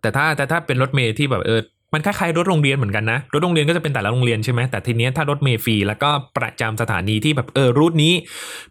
[0.01, 1.59] แต่ถ้าแต่ถ้าเป็นรถเมย์ที่แบบเออ
[1.93, 8.13] มันคล้ายๆรถโรงเรียนเหมือนกันนะ รถโรงเรียนก็จะเป็นแต่ละโรงเรียนใช่ไหมแต่ทีเนี้ยถ้ารถเมล์ฟรีแล้วก็ประจำสถานีที่แบบเออรูทนี้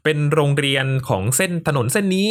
[0.04, 2.30] เป็นโรงเรียนของเส้นถนนเส้นนี้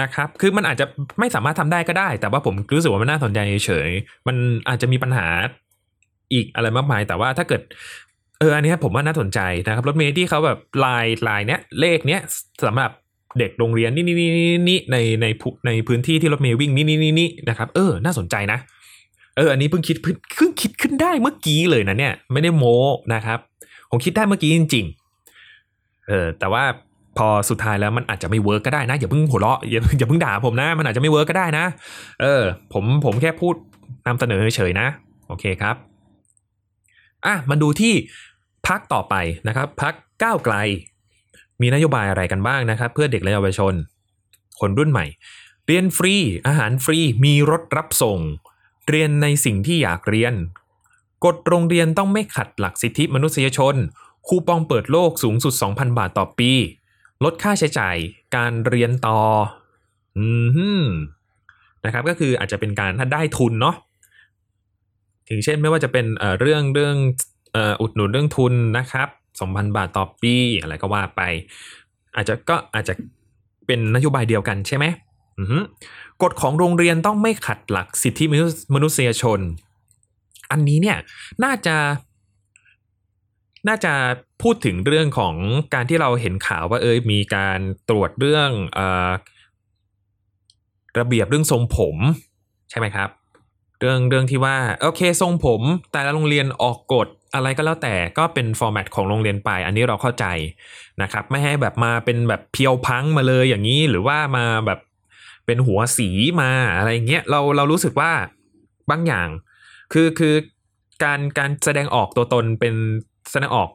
[0.00, 0.86] นะครับ คือมันอาจจะ
[1.20, 3.90] ไม่สามารถทำได้ก็ได้ แต่ว่าผมรู้สึกว่ามันน่าสนใจเฉย
[4.26, 4.36] มัน
[4.68, 5.26] อาจจะมีปัญหา
[6.32, 7.62] อีกอะไรมากมาย แต่ว่าถ้าเกิด
[8.38, 12.20] เออ อันนี้ผมว่าน่าสนใจนะครับ รถเมล์ที่เขาแบบลายลายเนี้ย เลขเนี้ย
[12.66, 12.90] สำหรับ
[13.38, 14.28] เด็กโรงเรียนนี่นี่นี่
[14.68, 18.58] นี่ในในภูในพื้นที่ที่รถเมล์วิ่งนี่นี่นี่นี่นะครับ เออ น่าสนใจนะ
[19.36, 22.78] เออ อันนี้เพิ่งคิดเพิ่งเพิ่งคิดขึ้นได้เมื่อกี้เลยนะเนี่ย ไม่ได้โม้
[23.14, 23.38] นะครับ
[23.90, 24.84] ผมคิดได้เมื่อกี้จริง
[25.46, 26.64] ๆ เออ แต่ว่า
[27.18, 31.64] พอสุดท้ายแล้วมันอาจจะไม่ work ก็ได้นะ อย่าเพิ่งหัวเราะอย่าอย่าเพิ่งด่าผมนะ มันอาจจะไม่ work ก็ได้นะ
[32.20, 33.54] เออ ผมผมแค่พูด
[34.06, 34.86] นำเสนอเฉยๆนะ
[35.28, 35.76] โอเคครับ
[37.26, 37.94] อะมาดูที่
[38.66, 39.14] พรรคต่อไป
[39.48, 40.54] นะครับพรรคก้าวไกล
[41.60, 43.74] มีนโยบายอะไรกันบ้างนะครับ เพื่อเด็กและเยาวชน
[44.60, 45.06] คนรุ่นใหม่
[45.66, 46.14] เรียนฟรี
[46.46, 48.18] อาหารฟรี มีรถรับส่ง
[48.88, 50.34] เรียนในสิ่งที่อยากเรียน
[51.24, 53.74] กฎโรงเรียนต้องไม่ขัดหลักสิทธิมนุษยชน
[54.26, 56.52] คูปองเปิดโลกสูงสุด 2,000 บาทต่อปี
[57.24, 57.96] ลดค่าใช้จ่าย
[58.36, 59.18] การเรียนต่อ
[60.18, 60.26] อื
[60.82, 60.84] ม
[61.84, 63.76] นะครับก็คืออาจจะเป็นการถ้าได้ทุนเนาะ
[65.28, 66.06] ถึงเช่นไม่ว่าจะเป็น
[66.40, 66.96] เรื่องเรื่อง
[67.80, 69.08] อุดหนุนเรื่องทุนนะครับ
[69.42, 71.22] 2,000 บาทต่อปีอะไรก็ว่าไป
[72.16, 72.94] อาจจะก็อาจจะ
[73.66, 74.84] เป็นนโยบายเดียวกันใช่ไหม
[75.38, 75.58] อือฮึ
[76.22, 78.24] กฎของโรงเรียนต้องไม่ขัดหลักสิทธิ
[78.74, 79.40] มนุษยชน
[80.50, 80.98] อันนี้เนี่ย
[81.44, 81.76] น่าจะ
[83.68, 83.94] น่าจะ
[84.42, 85.34] พูดถึงเรื่องของ
[85.74, 88.80] การที่เราเห็นข่าวว่าเอยมีการตรวจเรื่องอ
[90.98, 91.96] ระเบียบเรื่องทรงผม
[92.70, 93.08] ใช่ไหมครับ
[93.80, 100.26] เรื่องเรื่องที่ว่าโอเคทรงผม แต่ละโรงเรียนออกกฎอะไรก็แล้วแต่ก็เป็นฟอร์แมตของโรงเรียนไป อันนี้เราเข้าใจ
[101.02, 104.80] นะครับ ไม่ให้แบบมาเป็นแบบเพียวพังมาเลยอย่างนี้หรือว่ามาแบบ
[105.46, 106.08] เป็นหัวสี
[106.40, 108.12] มาอะไรเงี้ยเราเรารู้สึกว่า
[108.90, 109.28] บางอย่าง
[109.92, 110.34] คือคือ
[111.04, 112.74] การการแสดงออกตัวตนเป็น
[113.30, 113.68] แสดงออก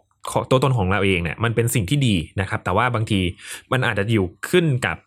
[0.50, 3.20] ตัวตนของเราเองเนี่ยมันเป็นสิ่งที่ดีนะครับ แต่ว่าบางที
[3.72, 4.98] มันอาจจะอยู่ขึ้นกับ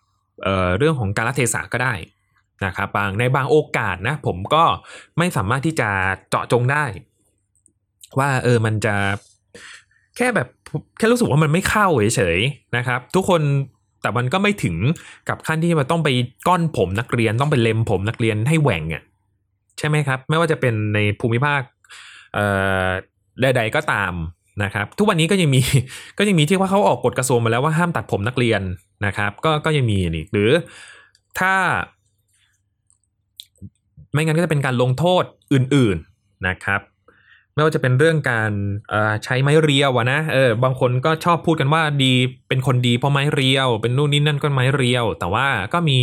[0.42, 1.94] เเรื่องของการละเทศะก็ได้
[2.66, 4.64] นะครับบางในบางโอกาสนะผมก็
[5.18, 5.88] ไม่สามารถที่จะ
[6.30, 6.84] เจาะจงได้
[8.18, 8.94] ว่าเออมันจะ
[10.16, 10.48] แค่แบบ
[10.98, 13.42] แค่รู้สึกว่ามันไม่เข้าเฉยๆนะครับ ทุกคน
[14.02, 14.76] แต่มันก็ไม่ถึง
[15.28, 16.08] กับขั้นที่มันต้องไป
[16.48, 19.02] ก้อนผมนักเรียนต้องไปเล็มผมนักเรียนให้แหว่งอะ
[19.78, 21.60] ใช่ไหมครับ ไม่ว่าจะเป็นในภูมิภาค
[23.42, 24.12] ใด ๆ ก็ตาม
[24.62, 25.60] นะครับ ทุกวันนี้ก็ยังมี
[26.18, 28.60] ก็ยังมีที่ว่าเขาออกกฎกระทรวงมาแล้วว่าห้ามตัดผมนักเรียน
[29.06, 30.50] นะครับ ก็ก็ยังมีนี่หรือ
[31.38, 31.54] ถ้า
[34.12, 36.80] ไม่งั้นก็จะเป็นการลงโทษอื่น ๆนะครับ
[37.54, 38.52] ไม่ว่าจะเป็นเรื่องการ
[39.24, 42.12] ใช้ไม้เรียวอะนะเออบางคนก็ชอบพูดกันว่าดี
[42.48, 45.98] เป็นคนดีเพราะไม้เรียว เป็นนู่นนี่นั่นก็ไม้เรียว แต่ว่าก็มี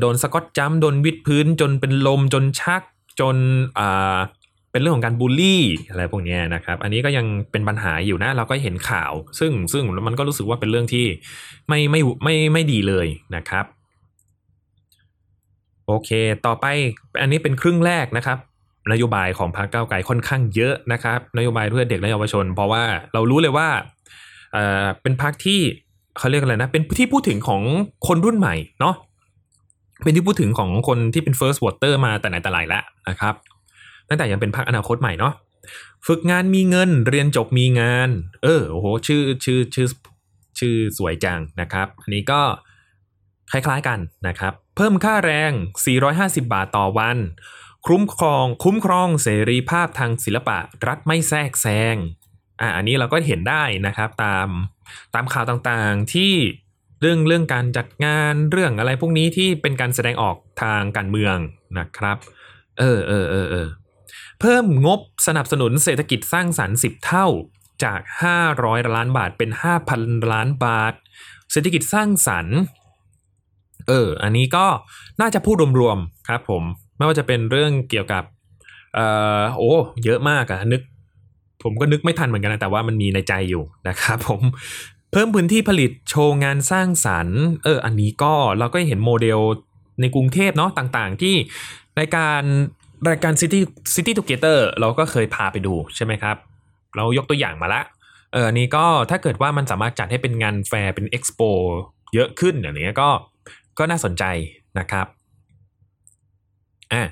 [0.00, 2.82] โดนสกอตจัมโดนวิดพื้นจนเป็นลมจนชัก
[3.20, 3.36] จน
[3.78, 4.18] อ่า
[4.74, 11.06] เป็นเรื่องของการบูลลี่อะไรพวกนี้นะครับ อันนี้ก็ยังเป็นปัญหาอยู่นะ เราก็เห็นข่าว ซึ่งซึ่งมันก็รู้สึกว่าเป็นเรื่องที่
[11.68, 13.06] ไม่ไม่ไม่ไม่ดีเลย
[13.36, 13.64] นะครับ
[15.86, 16.10] โอเค
[16.46, 16.66] ต่อไป
[17.20, 18.38] อันนี้เป็นครึ่งแรกนะครับ
[18.92, 22.82] นโยบายของพรรคก้าวไกลค่อนข้างเยอะนะครับ นโยบายเพื่อเด็กและเยาวชน เพราะว่า
[23.12, 23.68] เรารู้เลยว่า
[24.52, 25.60] เอ่อเป็นพรรคที่
[26.18, 27.62] เขาเรียกอะไรนะ เป็นที่พูดถึงของ
[28.06, 28.94] คนรุ่นใหม่เนาะ
[30.02, 33.34] เป็นที่พูดถึงของคนที่เป็น first voter มาแต่ไหนแต่ไรแล้วนะครับ
[34.08, 35.34] ตั้งแต่ยังเป็นพรรคอนาคตใหม่เนาะ
[36.06, 38.08] ฝึกงานมีเงินเรียนจบมีงาน
[38.42, 39.88] เออโอ้โหชื่อชื่อชื่อ
[40.58, 42.40] ชื่อสวยจังนะครับ อันนี้ก็
[43.52, 45.52] คล้ายๆกันนะครับ เพิ่มค่าแรง
[45.98, 47.16] 450 บาทต่อวัน
[47.86, 51.96] คุ้มครอง คุ้มครองเสรีภาพทางศิลปะรัฐไม่แทรกแซง
[52.60, 54.48] อ่าอันนี้เราก็เห็นได้นะครับตาม
[55.14, 56.34] ตามข่าวต่างๆที่
[57.00, 61.36] เรื่องเรื่องการจัดงานเรื่องอะไรพวกนี้ที่เป็นการแสดงออกทางการเมือง
[61.78, 62.16] นะครับ
[62.78, 63.68] เออเออเออเออ
[64.46, 67.26] เพิ่มงบสนับสนุนเศรษฐกิจสร้างสรรค์ 10 เท่า
[67.84, 68.00] จาก
[68.46, 69.50] 500 ล้านบาทเป็น
[69.90, 70.94] 5,000 ล้านบาท
[71.52, 72.56] เศรษฐกิจสร้างสรรค์
[73.88, 74.66] เออ อันนี้ก็
[75.20, 76.62] น่าจะพูดรวมๆครับผม
[76.96, 78.24] ไม่ว่าจะเป็นเรื่องเกี่ยวกับ
[78.94, 79.06] เอ่
[79.40, 79.72] อ โอ้
[80.04, 80.82] เยอะมากอะนึก
[81.62, 84.40] ผมก็นึกไม่ทันเหมือนกันนะ แต่ว่ามันมีในใจอยู่นะครับผม
[85.12, 89.40] เพิ่มพื้นที่ผลิตโชว์งานสร้างสรรค์ เออ อันนี้ก็เราก็เห็นโมเดล
[90.00, 91.34] ในกรุงเทพเนาะต่างๆ ที่
[91.98, 92.42] รายการ
[93.08, 93.60] รายการ City
[93.94, 96.36] City Together เราก็เคยพาไปดูใช่ไหมครับ
[96.96, 97.82] เรายกตัวอย่างมาละ
[98.32, 101.40] เออนี้ก็ถ้าเกิดว่ามันสามารถจัดให้เป็นงานแฟร์เป็นเอ็กซ์โป
[102.14, 103.08] เยอะขึ้นอย่างนี้ก็
[103.78, 104.24] ก็น่าสนใจ
[104.78, 105.06] นะครับ
[106.92, 107.02] อะ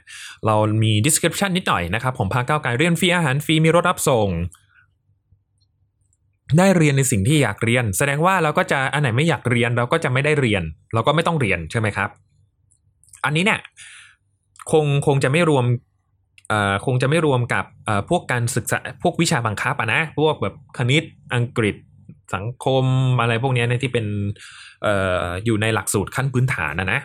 [0.47, 4.29] เรามี description นิดหน่อยนะครับผมพาก้าวไกลเรียนฟรีอาหารฟรีมีรถรับส่ง
[6.59, 10.63] ได้เรียนในสิ่งที่อยากเรียน แสดงว่าเราก็จะอันไหนไม่อยากเรียนเราก็จะไม่ได้เรียน
[10.95, 12.11] เราก็ไม่ต้องเรียนใช่ไหมครับ
[13.25, 13.61] อันนี้เนี่ย
[14.73, 15.65] คงคงจะไม่รวม
[16.49, 21.03] เอ่อคงจะไม่รวมกับเอ่อพวกการศึกษาพวกวิชาบังคับอะนะ พวกแบบคณิต
[21.35, 21.77] อังกฤษ
[22.35, 22.85] สังคม
[23.21, 24.07] อะไรพวกเนี้ยเนี่ยที่เป็น
[24.83, 24.95] เอ่
[25.25, 27.01] ออยู่ในหลักสูตรขั้นพื้นฐานนะนะ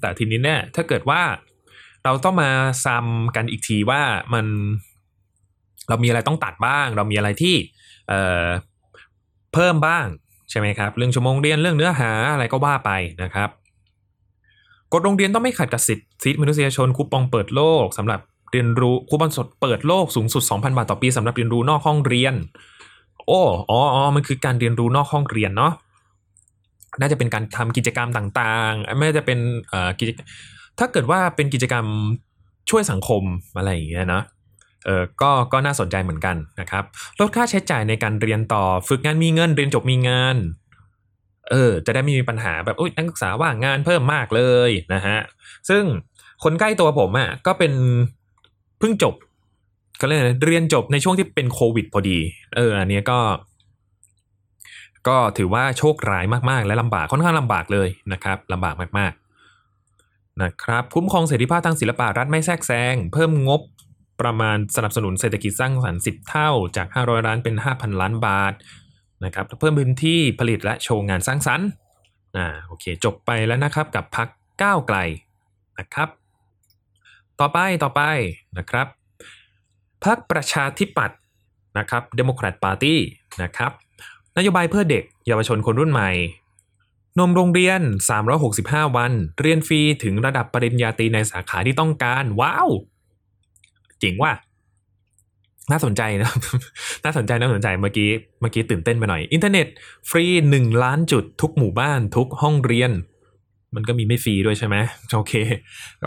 [0.00, 1.22] แต่ทีนี้เนี่ยถ้าเกิดว่า
[2.04, 2.50] เราต้องมา
[2.84, 4.02] ซ้ำกันอีกทีว่า
[4.34, 4.46] มัน
[5.88, 7.56] เรามีอะไรต้องตัดบ้าง เรามีอะไรที่
[8.08, 8.46] เอ่อ
[9.54, 10.06] เพิ่มบ้าง
[10.50, 12.90] ใช่ไหมครับ เรื่องชั่วโมงเรียนเรื่องเนื้อหาอะไรก็ว่าไป
[13.22, 13.48] นะครับ
[14.92, 18.20] กฎโรงเรียนต้องไม่ขัดกับสิทธิมนุษยชนคูปองเปิดโลกสำหรับ
[18.52, 22.34] เรียนรู้คูปองสดเปิดโลกสูงสุด 2,000 บาทต่อปีสำหรับเรียนรู้นอกห้องเรียน
[23.26, 25.72] โอ้อ๋ออ๋อมันคือการเรียนรู้นอกห้องเรียนเนาะ
[27.00, 30.08] น่าจะเป็นการทำกิจกรรมต่างๆ ไม่ว่าจะเป็นเอ่อกิจ
[30.78, 31.84] ถ้าเกิดว่าเป็นกิจกรรม
[32.70, 33.22] ช่วยสังคม
[33.56, 34.22] อะไรอย่างเงี้ยนะ
[34.84, 36.84] เออก็ก็น่าสนใจเหมือนกันนะครับ
[37.20, 40.36] ลดค่าใช้จ่ายในการเรียนต่อฝึกงานมีเงินเรียนจบมีงาน
[41.50, 45.18] เออ จะได้ไม่มีปัญหาแบบอุ้ยนักศึกษาว่างงานเพิ่มมากเลยนะฮะ
[45.68, 45.84] ซึ่ง
[46.42, 47.72] คนใกล้ตัวผมอะ่ะก็เป็น
[48.78, 49.14] เพิ่งจบ
[50.00, 52.18] ก็เลยเรียนจบในช่วงที่เป็นโควิดพอดี
[52.56, 53.20] เออ อันนี้ก็
[55.08, 63.60] ก็ถือว่าโชคร้ายมากๆ และลำบากค่อนข้างลำบากเลยนะครับลำบากมากๆ นะครับคุ้มครองเสรีภาพทางศิลปะรัฐไม่แทรกแซงเพิ่มงบ
[64.20, 68.52] ประมาณสนับสนุนเศรษฐกิจสร้างสรรค์10 เท่าจาก 500 ล้านเป็น 5,000 ล้านบาท
[69.24, 71.68] นะครับเพิ่มพื้นที่ผลิตและโชว์งานสร้างสรรค์
[72.36, 74.28] อ่าโอเคจบไปแล้วนะครับกับพัก
[74.62, 74.98] ก้าวไกล
[75.78, 76.08] นะครับ
[77.40, 78.02] ต่อไปต่อไป
[78.58, 78.86] นะครับ
[80.04, 81.18] พักประชาธิปัตย์
[81.78, 82.94] นะครับ Democrat Party
[83.42, 83.72] นะครับ
[84.36, 86.10] นโยบายเพื่อเด็กเยาวชนคนรุ่นใหม่
[87.18, 87.80] นมโรงเรียน
[88.38, 92.68] 365 วัน เรียนฟรีถึงระดับปริญญาตรีในสาขาที่ต้องการ ว้าว
[93.98, 94.32] เจ๋งว่ะ
[95.70, 96.30] น่าสนใจนะ
[97.04, 99.66] น่าสนใจน่าสนใจเมื่อกี้เมื่อกี้ตื่นเต้นไปหน่อย อินเทอร์เน็ต
[100.10, 102.90] ฟรีหนึ่งล้านจุดทุกหมู่บ้านทุกห้องเรียน
[103.74, 104.76] มันก็มีไม่ฟรีด้วยใช่ไหม
[105.14, 105.32] โอเค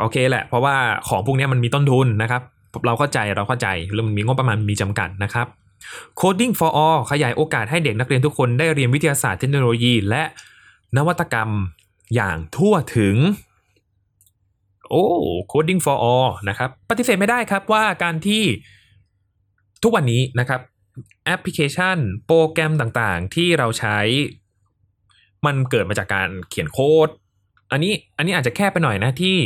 [0.01, 0.75] โอเคแหละ เพราะว่า
[1.09, 2.41] ของพวกนี้มันมีต้นทุนนะครับ
[2.85, 5.47] เราเข้าใจเราเข้าใจเรื่อมันมีงบประมาณมีจำกัดนะครับ
[6.19, 10.23] Coding for all ขยายโอกาสให้เด็กนักเรียนทุกคนได้เรียนวิทยาศาสตร์เทคโนโลยี และ
[10.97, 11.49] นวัตกรรม
[12.15, 13.15] อย่างทั่วถึง
[14.89, 15.05] โอ้
[15.51, 18.43] Coding for all นะครับ ปฏิเสธไม่ได้ครับว่าการที่
[19.83, 20.61] ทุกวันนี้นะครับ
[21.25, 23.97] แอปพลิเคชันโปรแกรมต่างๆ ที่เราใช้
[25.45, 27.09] มันเกิดมาจากการเขียนโค้ด
[27.71, 29.37] อันนี้อันนี้อาจจะแค่ไปหน่อยนะที่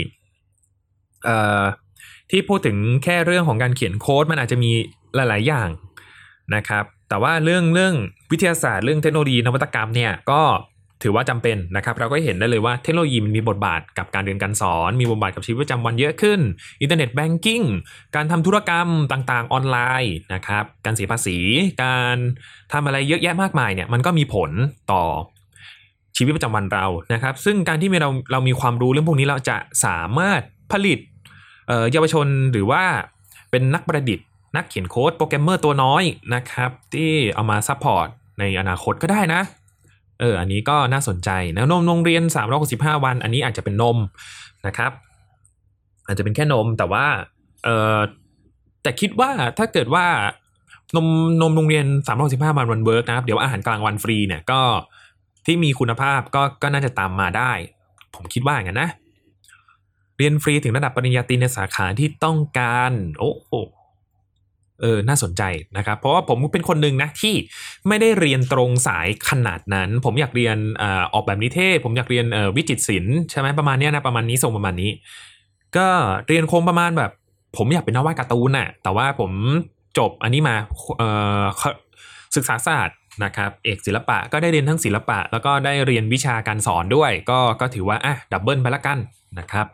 [1.23, 1.63] เอ่อ
[2.31, 4.71] ที่พูดถึงแค่เรื่องของการเขียนโค้ดมันอาจจะมี
[5.15, 5.69] หลาย ๆ อย่าง
[6.55, 7.93] นะครับ แต่ว่าเรื่องเรื่อง
[8.31, 10.41] วิทยาศาสตร์เรื่องเทคโนโลยีนวัตกรรมเนี่ยก็
[11.03, 16.39] ถือว่าจำเป็นนะครับ เราก็เห็นได้เลยว่าเทคโนโลยีมันมีบทบาทกับการเรียนการสอน มีบทบาทกับชีวิตประจำวันเยอะขึ้น
[16.81, 17.61] อินเทอร์เน็ตแบงกิ้ง
[18.15, 21.37] การทำธุรกรรมต่างๆออนไลน์นะครับ การเสียภาษี
[21.83, 22.17] การ
[22.73, 24.51] ทำอะไรเยอะแยะมากมายเนี่ยมันก็มีผล
[24.91, 25.03] ต่อ
[26.17, 30.99] ชีวิตประจำวันเรานะครับ ซึ่งการที่เราเรามีความรู้เรื่องพวกนี้เราจะสามารถผลิต
[31.91, 32.83] เยาวชนหรือว่า
[33.51, 38.07] เป็นนักประดิษฐ์ นักเขียนโค้ดโปรแกรมเมอร์ตัวน้อยนะครับ ที่เอามา support
[38.39, 39.41] ในอนาคตก็ได้นะ
[40.19, 42.23] เอออันนี้ก็น่าสนใจนะนมโรงเรียน
[42.63, 43.97] 365วัน อันนี้อาจจะเป็นนม
[44.67, 44.91] นะครับ
[46.07, 47.05] อาจจะเป็นแค่นมแต่ว่า
[47.63, 47.99] เออ
[48.83, 50.05] แต่คิดว่าถ้าเกิดว่า
[50.95, 51.07] นม
[51.41, 51.85] นมโรงเรียน
[52.21, 54.61] 365วันมัน work นะครับ เดี๋ยวอาหารกลางวันฟรีเนี่ยก็
[55.45, 57.51] ที่มีคุณภาพก็ก็น่าจะตามมาได้
[58.15, 58.91] ผมคิดว่าอย่างนั้นนะ
[60.17, 63.51] เรียนฟรีถึงระดับปริญญาตรีในสาขาที่ต้องการ โอ้โห
[64.81, 65.43] เออน่าสนใจ
[65.77, 67.35] นะครับ เพราะว่าผมเป็นคนหนึ่งนะที่
[67.87, 74.91] ไม่ได้เรียนตรงสายขนาดนั้น ผมอยากเรียนอออกแบบนิเทศ ผมอยากเรียนวิจิตรศิลป์ใช่ไหมประมาณเนี้ยนะประมาณนี้ทรงประมาณนี้
[75.77, 75.87] ก็
[76.27, 77.11] เรียนคงประมาณแบบ
[77.57, 79.31] ผมอยากเป็นนักวาดการ์ตูนน่ะแต่ว่าผม
[79.97, 80.55] จบอันนี้มา
[82.35, 88.97] ศึกษาศาสตร์นะครับเอกศิลปะก็ได้เรียนทั้งศิลปะ แล้วก็ได้เรียนวิชาการสอนด้วย ก็ก็ถือว่าอะดับเบิลไปละกัน
[89.39, 89.67] นะครับ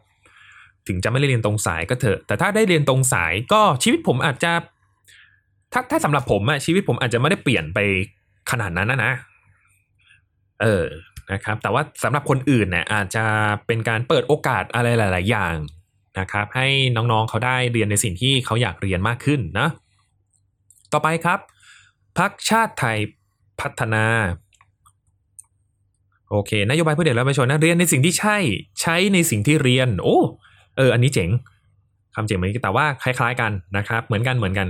[0.87, 4.51] ถึงจะไม่ได้เรียนตรงสายก็เถอะ แต่ถ้าได้เรียนตรงสายก็ชีวิตผมอาจจะ
[5.73, 7.79] ถ้าถ้าสำหรับผมอะชีวิตผมอาจจะไม่ได้เปลี่ยนไป
[8.51, 9.11] ขนาดนั้นนะนะ
[10.61, 10.85] เออ
[11.31, 13.25] นะครับ แต่ว่าสำหรับคนอื่นเนี่ยอาจจะ
[13.67, 15.55] เป็นการเปิดโอกาสอะไรหลาย ๆ อย่าง
[16.19, 19.67] นะครับ ให้น้องๆเขาได้เรียนในสิ่งที่เขาอยากเรียนมากขึ้นนะ
[20.93, 21.39] ต่อไปครับ
[22.17, 22.97] พักชาติไทย
[23.61, 24.05] พัฒนา
[26.29, 28.37] โอเคนโยบายเพื่อเด็กและเยาวชนนะเรียนในสิ่งที่ใช่
[28.81, 30.17] ใช้ในสิ่งที่เรียน โอ้
[30.77, 31.29] เออ อันนี้เจ๋ง
[32.15, 34.67] คำเจ๋งเหมือนกันแต่ว่าคล้าย ๆ กันนะครับ เหมือนกันเหมือนกัน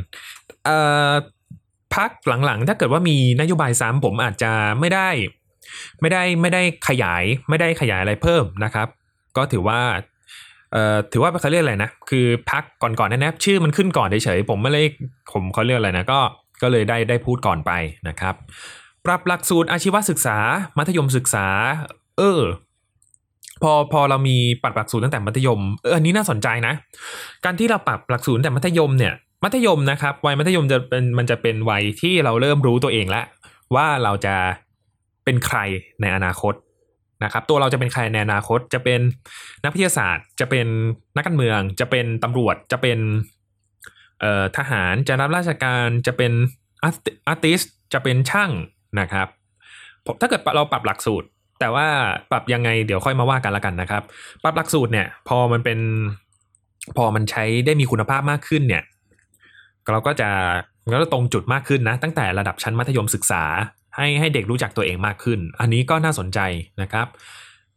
[0.66, 0.78] เอ่
[1.12, 1.14] อ
[1.96, 2.12] พัก
[2.46, 5.10] หลังๆ ถ้าเกิดว่ามีนโยบายซ้ำผมอาจจะไม่ได้
[6.02, 8.88] ไม่ได้ไม่ได้ขยายไม่ได้ขยายอะไรเพิ่มนะครับ
[9.38, 9.80] ก็ถือว่า
[10.72, 14.84] เอ่อถือว่าเขาเรียกอะไรนะ คือพักก่อนๆนั่นะชื่อมันขึ้นก่อนเฉยๆผมไม่ได้
[15.34, 16.20] ผมเขาเรียกอะไรนะก็
[16.62, 17.72] ก็เลยได้ได้พูดก่อนไป
[18.08, 18.36] นะครับ
[19.06, 20.38] ปรับหลักสูตรอาชีวศึกษา
[20.78, 21.48] มัธยมศึกษา
[22.18, 22.42] เออ
[23.62, 26.74] พอพอเรามีปรับหลักสูตรตั้งแต่มัธยมเอออันนี้น่าสนใจนะ
[27.46, 33.26] การที่เราปรับหลักสูตรตั้งแต่มัธยมเนี่ย มัธยมนะครับวัยมัธยมจะเป็นมันจะเป็นวัยที่เราเริ่มรู้ตัวเองแล้ว
[33.76, 34.36] ว่าเราจะ
[35.26, 35.58] เป็นใคร
[36.02, 36.54] ในอนาคต
[37.24, 39.00] นะครับตัวเราจะเป็นใครในอนาคตจะเป็น
[39.64, 40.68] นักวิทยาศาสตร์ จะเป็น
[41.16, 43.00] นักการเมือง จะเป็นตำรวจจะเป็น
[44.20, 46.32] เอ่อทหารจะรับราชการจะเป็น
[46.84, 47.62] อาร์ติส
[47.94, 48.52] จะเป็นช่าง
[49.00, 49.28] นะครับ
[50.22, 51.28] ถ้าเกิดเราปรับหลักสูตร
[51.60, 51.88] แต่ว่า
[52.32, 54.04] ปรับยังไงเดี๋ยวค่อยมาว่ากันละกันนะครับ
[54.44, 55.80] ปรับหลักสูตรเนี่ยพอมันเป็น
[56.98, 58.84] พอมันใช้ได้มีคุณภาพมากขึ้นเนี่ย
[59.92, 60.30] เราก็จะ
[60.90, 63.44] เราก็ตรงจุดมากขึ้นนะ ตั้งแต่ระดับชั้นมัธยมศึกษา
[63.96, 66.40] ให้ให้เด็กรู้จักตัวเองมากขึ้น อันนี้ก็น่าสนใจ
[66.82, 67.08] นะครับ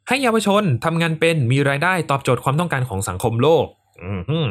[0.09, 3.66] ให้เยาวชนทำงานเป็นมีรายได้ตอบโจทย์ความต้องการของสังคมโลก
[4.03, 4.49] อืม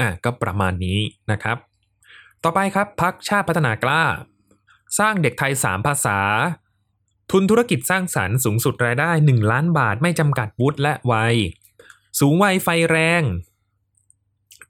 [0.00, 0.98] อะก็ประมาณนี้
[1.30, 1.56] นะครับ
[2.44, 4.02] ต่อไปครับพักชาติพัฒนากล้า
[4.98, 6.18] สร้างเด็กไทย 3 ภาษา
[7.30, 11.34] ทุนธุรกิจสร้างสรรค์สูงสุดรายได้ 1 ล้านบาทไม่จำกัดวุฒิและวัย
[12.20, 13.22] สูงวัยไฟแรง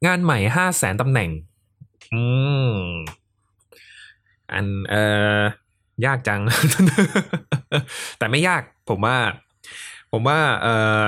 [0.06, 1.30] งานใหม่5 0 0แสนตำแหน่ง
[2.14, 2.22] อื
[2.70, 2.72] ม
[4.52, 5.02] อันเอ่
[6.02, 6.40] อยากจัง
[8.18, 9.16] แต่ไม่ยาก ผมว่า
[10.12, 10.66] ผมว่า เอ
[10.98, 11.00] อ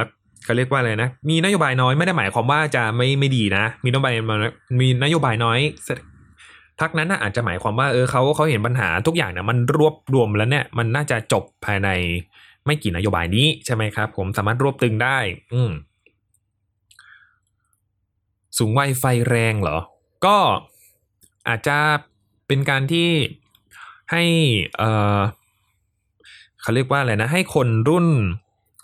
[0.45, 4.13] เขาเรียกว่าอะไรนะ มีนโยบายน้อยไม่ได้หมายความว่าจะไม่ไม่ดีนะ มีนโยบาย
[4.81, 5.61] มีนโยบายน้อย
[6.81, 11.89] พักนั้นน่ะอาจจะหมายความว่าเออเขาเขาเห็นปัญหาทุกอย่างเนี่ยมันรวบรวมแล้วเนี่ยมันน่าจะจบภายใน
[12.67, 15.19] ไม่กี่นโยบายนี้ใช่ไหมครับ ผมสามารถรวบตึงได้
[15.55, 15.71] อืม
[18.59, 19.79] สูงวัยไฟแรงเหรอ
[20.27, 20.37] ก็
[21.49, 21.79] อาจจะ
[22.47, 23.11] เป็นการที่
[24.13, 24.23] ให้
[24.79, 24.83] เอ
[25.19, 25.21] อ
[26.63, 28.07] เขาเรียกว่าอะไรนะ ให้คนรุ่น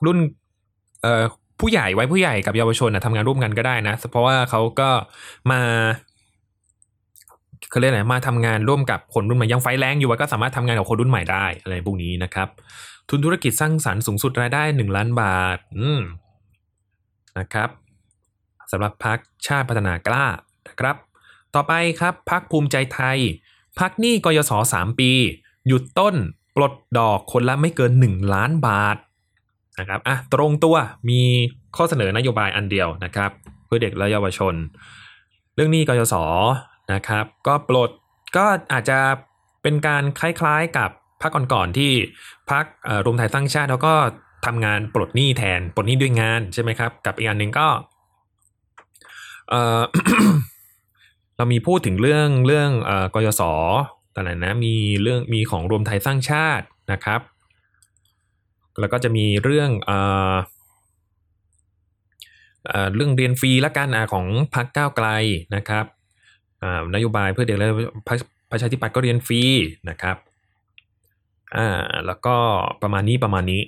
[0.06, 0.18] รุ่น
[1.02, 1.24] เอ่อ
[1.60, 4.90] ผู้ใหญ่ไว้ผู้ใหญ่กับเยาวชนนะทำงานร่วมกันก็ได้นะ เพราะว่าเขาก็
[5.50, 5.60] มา
[7.70, 12.48] เขาเรียกอะไรมาทำงานร่วมกับคนรุ่นใหม่ยังไฟแรงอยู่ก็สามารถทำงานกับคนรุ่นใหม่ได้อะไรพวกนี้นะครับ
[13.08, 16.00] ทุนธุรกิจสร้างสรรค์สูงสุดรายได้หนึ่งล้านบาท อืม
[17.38, 17.70] นะครับ
[18.70, 20.26] สำหรับพักชาติพัฒนากล้า
[20.68, 20.96] นะครับ
[21.54, 23.18] ต่อไปครับพักภูมิใจไทย
[23.78, 25.10] พักหนี้กยศสามปี
[25.66, 26.14] หยุดต้น
[26.56, 28.96] ปลดดอกคนละไม่เกิน 1 ล้านบาท
[29.78, 30.76] นะครับอะตรงตัว
[31.08, 31.20] มี
[31.76, 33.30] ข้อเสนอนโยบายอันเดียวนะครับ
[33.66, 34.54] เพื่อเด็กและเยาวชน
[35.54, 36.14] เรื่องหนี้กยศ
[36.92, 37.90] นะครับ ก็ปลด
[38.36, 38.98] ก็อาจจะ
[39.62, 40.90] เป็นการคล้ายๆกับ
[41.22, 41.92] พักก่อนๆที่
[42.50, 42.64] พัก
[43.04, 43.94] รวมไทยสร้างชาติแล้วก็
[44.46, 47.68] ทำงานปลดหนี้แทนปลดหนี้ด้วยงานใช่ไหมครับ กับอีกอันหนึ่งก็
[51.36, 52.70] เรามีพูดถึงเรื่องเรื่อง
[53.14, 53.42] กยศ
[54.14, 57.20] ตอนนั้นนะมีเรื่องมีของรวมไทยสร้างชาตินะครับ
[58.80, 59.98] แล้วก็จะมีเรื่องเอ่
[60.32, 60.34] อ
[62.94, 65.08] เรื่องเรียนฟรีละกันอะของพรรคก้าวไกล
[65.56, 65.84] นะครับ
[66.94, 67.68] นโยบายเพื่อเด็กและ
[68.50, 69.42] ประชาธิปัตย์ก็เรียนฟรี
[69.90, 70.16] นะครับ
[71.56, 71.68] อ่า
[72.06, 72.36] แล้วก็
[72.82, 73.62] ประมาณนี้ประมาณนี้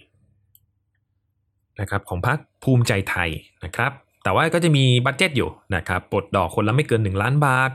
[1.81, 3.31] นะครับของพรรคภูมิใจไทย
[3.65, 3.93] นะครับ
[4.23, 7.71] แต่ว่าก็จะมีบัตเจ็ตอยู่นะครับปลดดอกคนละไม่เกิน 1 ล้านบาท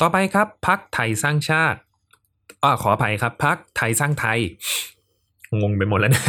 [0.00, 1.78] ต่อไปครับพักไทยสร้างชาติ
[2.64, 4.38] อ่าขออภัยครับพักไทยสร้างไทย
[5.60, 6.24] งงไปหมดแล้วนะ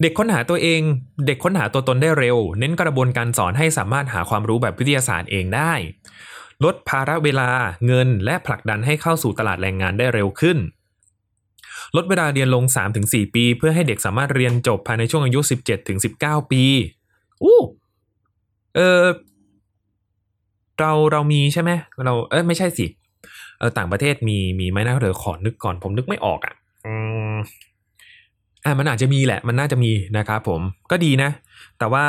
[0.00, 0.80] เด็กค้นหาตัวเอง
[1.26, 5.72] เด็กค้นหาตัวตนได้เร็ว เน้นกระบวนการสอนให้สามารถหาความรู้แบบวิทยาศาสตร์เองได้
[6.64, 7.48] ลดภาระเวลา
[7.86, 10.58] เงินและผลักดันให้เข้าสู่ตลาดแรงงานได้เร็วขึ้น
[11.96, 12.64] ลดเวลาเรียนลง
[13.00, 15.40] 3-4 ปี เพื่อให้เด็กสามารถเรียนจบภายในช่วงอายุ
[15.96, 16.64] 17-19 ปี
[17.44, 17.60] อู้
[18.74, 19.02] เออ
[20.80, 21.70] เราเรามีใช่ไหม
[22.04, 22.86] เราเออไม่ใช่สิ
[23.58, 26.54] เออต่างประเทศมีมีไหมนะเดี๋ยวขอนึกก่อนผมนึกไม่ออกอะ
[26.86, 26.94] อื
[27.32, 27.34] ม
[28.64, 30.60] อ่ามันอาจจะมีแหละ มันน่าจะมีนะครับผม
[30.90, 31.30] ก็ดีนะ
[31.78, 32.04] แต่ว่า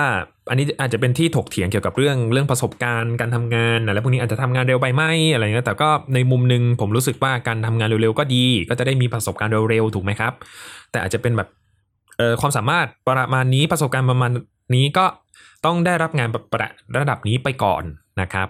[0.49, 5.03] อันนี้อาจจะเป็นที่ถกเถียงเกี่ยวกับเรื่องเรื่องประสบการณ์การทำงานอะไรพวกนี้อาจจะทำงานเร็วไปไหม
[5.33, 10.33] อะไรเงี้ยแต่ก็ในมุมหนึ่งผมรู้สึกว่าการทำงานเร็วๆก็ดี ก็จะได้มีประสบการณ์เร็วๆถูกไหมครับ
[10.91, 11.49] แต่อาจจะเป็นแบบ
[12.17, 14.31] เอ่อความสามารถประมาณนี้ประสบการณ์ประมาณ
[14.73, 15.05] นี้ก็
[15.65, 17.83] ต้องได้รับงานประระดับนี้ไปก่อน
[18.21, 18.47] นะครับ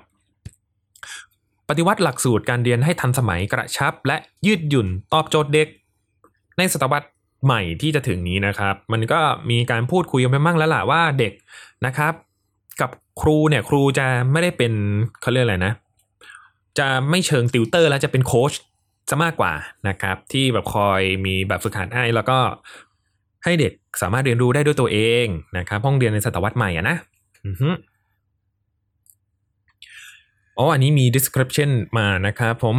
[1.70, 5.68] ปฏิวัติหลักสูตรการเรียนให้ทันสมัยกระชับ และยืดหยุ่นตอบโจทย์เด็ก
[6.57, 7.07] ในศตวรรษ
[7.45, 11.34] ใหม่ที่จะถึงนี้นะครับ มันก็มีการพูดคุยกันไปมั่งแล้วล่ะว่าเด็ก
[11.86, 12.13] นะครับ
[12.82, 12.91] กับ
[13.22, 14.74] ครูเนี่ยครูจะไม่ได้เป็น
[15.22, 15.74] เขาเรียกอะไรนะ
[16.80, 18.53] จะไม่เชิงติวเตอร์แล้วจะเป็นโค้ช
[19.09, 19.53] จะมากกว่า
[19.88, 22.38] นะครับ ที่แบบคอยมีแบบฝึกหัดให้แล้วก็
[23.46, 25.26] ให้เด็กสามารถเรียนรู้ได้ด้วยตัวเอง
[25.58, 26.98] นะครับห้องเรียนในศตวรรษใหม่อะนะ
[27.46, 27.70] อือฮึ
[30.58, 32.78] อ๋ออันนี้มี description มานะครับผม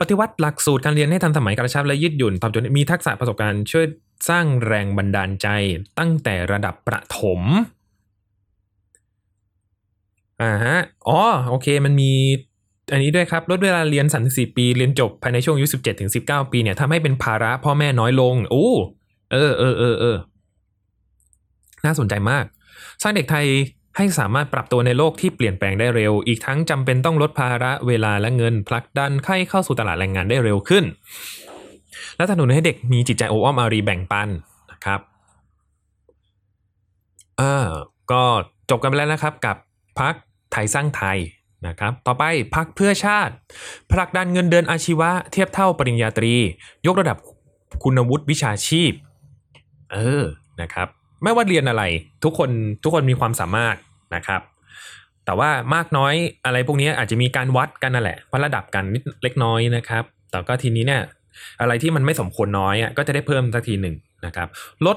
[0.00, 3.86] ปฏิวัติหลักสูตรการเรียนให้ทันสมัยกระชับและยืดหยุ่นตอบโจทย์มีทักษะประสบการณ์ช่วย
[4.28, 5.46] สร้างแรงบันดาลใจ
[5.98, 7.42] ตั้งแต่ระดับประถม
[10.42, 10.76] อ่าฮะ
[11.08, 12.12] อ๋อโอเคมันมี
[12.92, 18.68] อันนี้ด้วยครับลดเวลาเรียน 34 ปี เรียนจบภายในช่วงอายุ17ถึง19 ปีเนี่ยทำให้เป็นภาระพ่อแม่น้อยลงโอ้
[19.32, 20.16] เออเออเออเออ
[21.84, 22.44] น่าสนใจมาก
[23.02, 23.46] สร้างเด็กไทย
[23.96, 30.84] ให้สามารถปรับตัวในโลกที่เปลี่ยนแปลงได้เร็ว อีกทั้งจำเป็นต้องลดภาระเวลาและเงินผลักดันให้เข้าสู่ตลาดแรงงานได้เร็วขึ้น
[32.16, 34.28] และสนับสนุนให้เด็กมีจิตใจโออ้อมอารีแบ่งปัน
[34.72, 35.00] นะครับ
[37.38, 37.66] เออ
[38.12, 38.22] ก็
[38.70, 39.56] จบกันไปแล้วนะครับกับ
[39.98, 40.14] พัก
[40.52, 41.18] ไทยสร้างไทย
[41.66, 42.24] นะครับ ต่อไป
[42.54, 43.34] พักเพื่อชาติ
[43.92, 46.34] ผลักดันเงินเดือนอาชีวะเทียบเท่าปริญญาตรี
[46.86, 47.16] ยกระดับ
[47.82, 48.92] คุณวุฒิวิชาชีพ
[49.92, 50.24] เออ
[50.60, 50.88] นะครับ
[51.22, 51.82] ไม่ว่าเรียนอะไร
[52.24, 52.50] ทุกคน
[52.82, 53.76] ทุกคนมีความสามารถ
[54.14, 54.40] นะครับ
[55.24, 56.14] แต่ว่ามากน้อย
[56.44, 61.02] อะไรพวกนี้อาจจะมีการวัดกันนั่นแหละวัดระดับกันนิดเล็กน้อยนะครับ แต่ก็ทีนี้เนี่ย
[61.60, 64.48] อะไรที่มันไม่สมควรน้อยอะก็จะได้เพิ่มสักทีหนึ่งนะครับ
[64.86, 64.96] ลด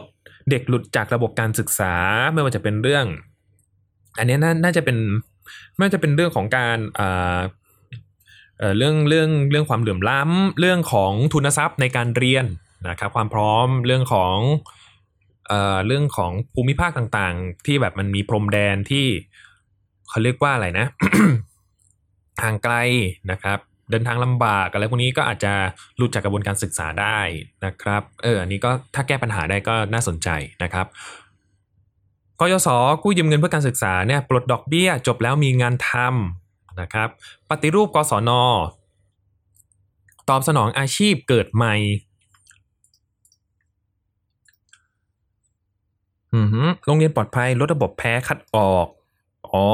[0.49, 1.93] เด็กหลุดจากระบบการศึกษา
[2.33, 3.05] ไม่ว่าจะเป็นเรื่อง
[4.17, 4.97] อันนี้น่าจะเป็น
[5.81, 7.39] น่าจะเป็นเรื่องของการเอ่อ
[8.77, 12.45] เรื่องเรื่องเรื่องความเหลื่อมล้ำเรื่องของทุนทรัพย์ในการเรียน
[12.89, 14.37] นะครับความพร้อมเรื่องของ
[15.85, 19.05] เรื่องของภูมิภาคต่างๆ ที่แบบมันมีพรมแดนที่
[20.09, 20.87] เขาเรียกว่าอะไรนะ
[22.43, 22.75] ห่างไกล
[23.31, 23.59] นะครับ
[23.91, 25.53] เดินทางลำบากอะไรพวกนี้ก็อาจจะ
[25.97, 27.19] หลุดจากกระบวนการศึกษาได้
[27.65, 30.29] นะครับ เอออันนี้ก็ถ้าแก้ปัญหาได้ก็น่าสนใจ
[30.63, 30.85] นะครับ
[32.39, 32.67] กยศ
[33.03, 37.09] กู้ยืมเงินเพื่อการศึกษาเนี่ยปลดดอกเบี้ย จบแล้วมีงานทำนะครับ
[37.49, 38.31] ปฏิรูปกศน
[40.29, 41.75] ตอบสนองอาชีพเกิดใหม่
[46.35, 48.87] อือหือโรงเรียนปลอดภัยลดระบบแพ้คัดออก
[49.51, 49.67] อ๋อ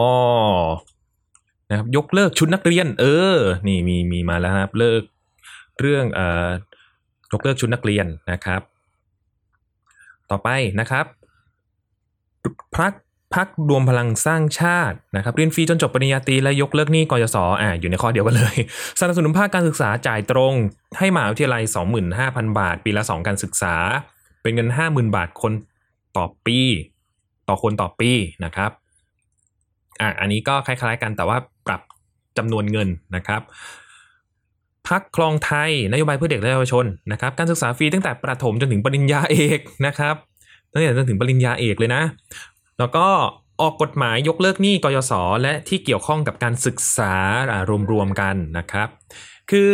[1.69, 3.05] นะครับยกเลิกชุดนักเรียน เอ
[3.35, 3.37] อ
[3.67, 5.01] นี่มีมีมาแล้วครับ เลิก
[5.79, 6.49] เรื่องเอ่อ
[7.31, 8.61] ยกเลิกชุดนักเรียนนะครับ
[10.29, 10.49] ต่อไป
[10.79, 11.05] นะครับ
[12.75, 12.93] พัก
[13.35, 18.55] พักรวมพลังสร้างชาตินะครับเรียนฟรีจนจบปริญญาตรีและยกเลิกหนี้กยศอ่าอยู่ในข้อเดียวกันเลย
[18.99, 20.53] สนับสนุนภาคการศึกษาจ่ายตรง
[20.97, 21.63] ให้มหาวิทยาลัย
[22.11, 23.75] 25,000 บาท ปีละ 2 การศึกษา
[24.41, 25.53] เป็นเงิน 50,000 บาทคน
[26.17, 26.59] ต่อปี
[27.47, 28.11] ต่อคนต่อปี
[28.45, 28.71] นะครับ
[30.01, 31.37] อะอันนี้ก็คล้ายๆกันแต่ว่า
[31.67, 31.81] ปรับ
[32.37, 33.41] จำนวนเงินนะครับ
[34.87, 40.15] พักคลองไทยนโยบายเพื่อเด็กและเยาวชนนะครับการศึกษาฟรีตั้งแต่ประถมจนถึงปริญญาเอกนะครับ
[40.73, 42.03] ตั้งแต่จนถึงปริญญาเอกเลยนะ
[42.79, 43.07] แล้วก็
[43.61, 47.15] ออกกฎหมายยกเลิกหนี้กยศและที่เกี่ยวข้องกับการศึกษา
[47.91, 48.89] รวมๆกันนะครับ
[49.51, 49.71] คือ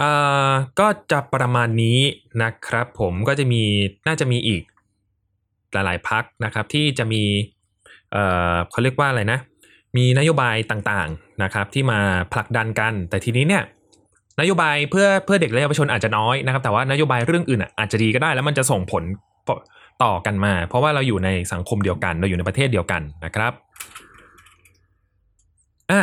[0.00, 1.98] อ่าก็จะประมาณนี้
[2.42, 3.62] นะครับ ผมก็จะมี
[4.06, 4.62] น่าจะมีอีก
[5.72, 7.22] หลาย ๆพักนะครับที่จะมี
[8.12, 8.22] เอ่
[8.52, 9.38] อเขาเรียกว่าอะไรนะ
[9.96, 12.00] มีนโยบายต่างๆนะครับที่มา
[12.32, 13.62] ผลักดันกัน แต่ทีนี้เนี่ย
[14.40, 19.02] นโยบายเพื่อเพื่อเด็กและเยาวชนอาจจะน้อยนะครับ แต่ว่านโยบายเรื่องอื่นอะอาจจะดีก็ได้ แล้วมันจะส่งผล
[20.02, 23.52] ต่อกันมา เพราะว่าเราอยู่ในสังคมเดียวกัน เราอยู่ในประเทศเดียวกันนะครับ
[25.90, 26.00] อะ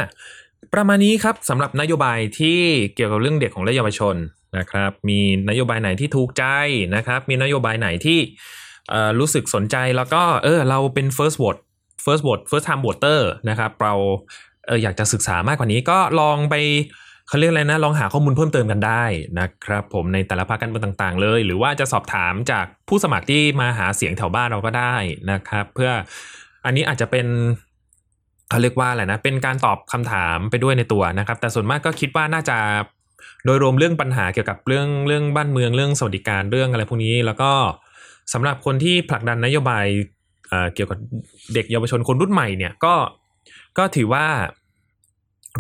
[0.74, 2.60] ประมาณนี้ครับสำหรับนโยบายที่
[2.96, 4.16] เกี่ยวกับเรื่องเด็กของและเยาวชน
[4.58, 6.46] นะครับ มีนโยบายไหนที่ถูกใจ
[6.96, 8.20] นะครับ มีนโยบายไหนที่
[9.20, 11.60] รู้สึกสนใจแล้วก็เออเราเป็น first vote
[12.06, 13.94] first vote first time voter นะครับเรา
[14.68, 16.56] เอออยากจะศึกษามากกว่านี้ก็ลองไป
[17.28, 19.04] เขาเรียกอะไรนะ ลองหาข้อมูลเพิ่มเติมกันได้
[19.40, 24.96] นะครับ ผมในแต่ละภาคการเมืองต่างๆ เลย หรือว่าจะสอบถามจากผู้สมัครที่มาหาเสียงแถวบ้านเราก็ได้
[25.32, 25.92] นะครับ เพื่อ
[26.66, 27.28] อันนี้อาจจะเป็น
[28.50, 32.58] เขาเรียกว่าอะไรนะ เป็นการตอบคำถามไปด้วยในตัวนะครับ แต่ส่วนมากก็คิดว่าน่าจะ
[33.46, 37.52] โดยรวมเรื่องปัญหาเกี่ยวกับเรื่องเรื่องบ้านเมืองเรื่องสวัสดิการเรื่องอะไรพวกนี้ แล้วก็
[38.34, 39.86] สำหรับคนที่ผลักดันนโยบาย
[40.74, 40.98] เกี่ยวกับ
[41.54, 42.96] เด็กเยาวชนคนรุ่นใหม่เนี่ยก็
[43.78, 44.26] ก็ถือว่า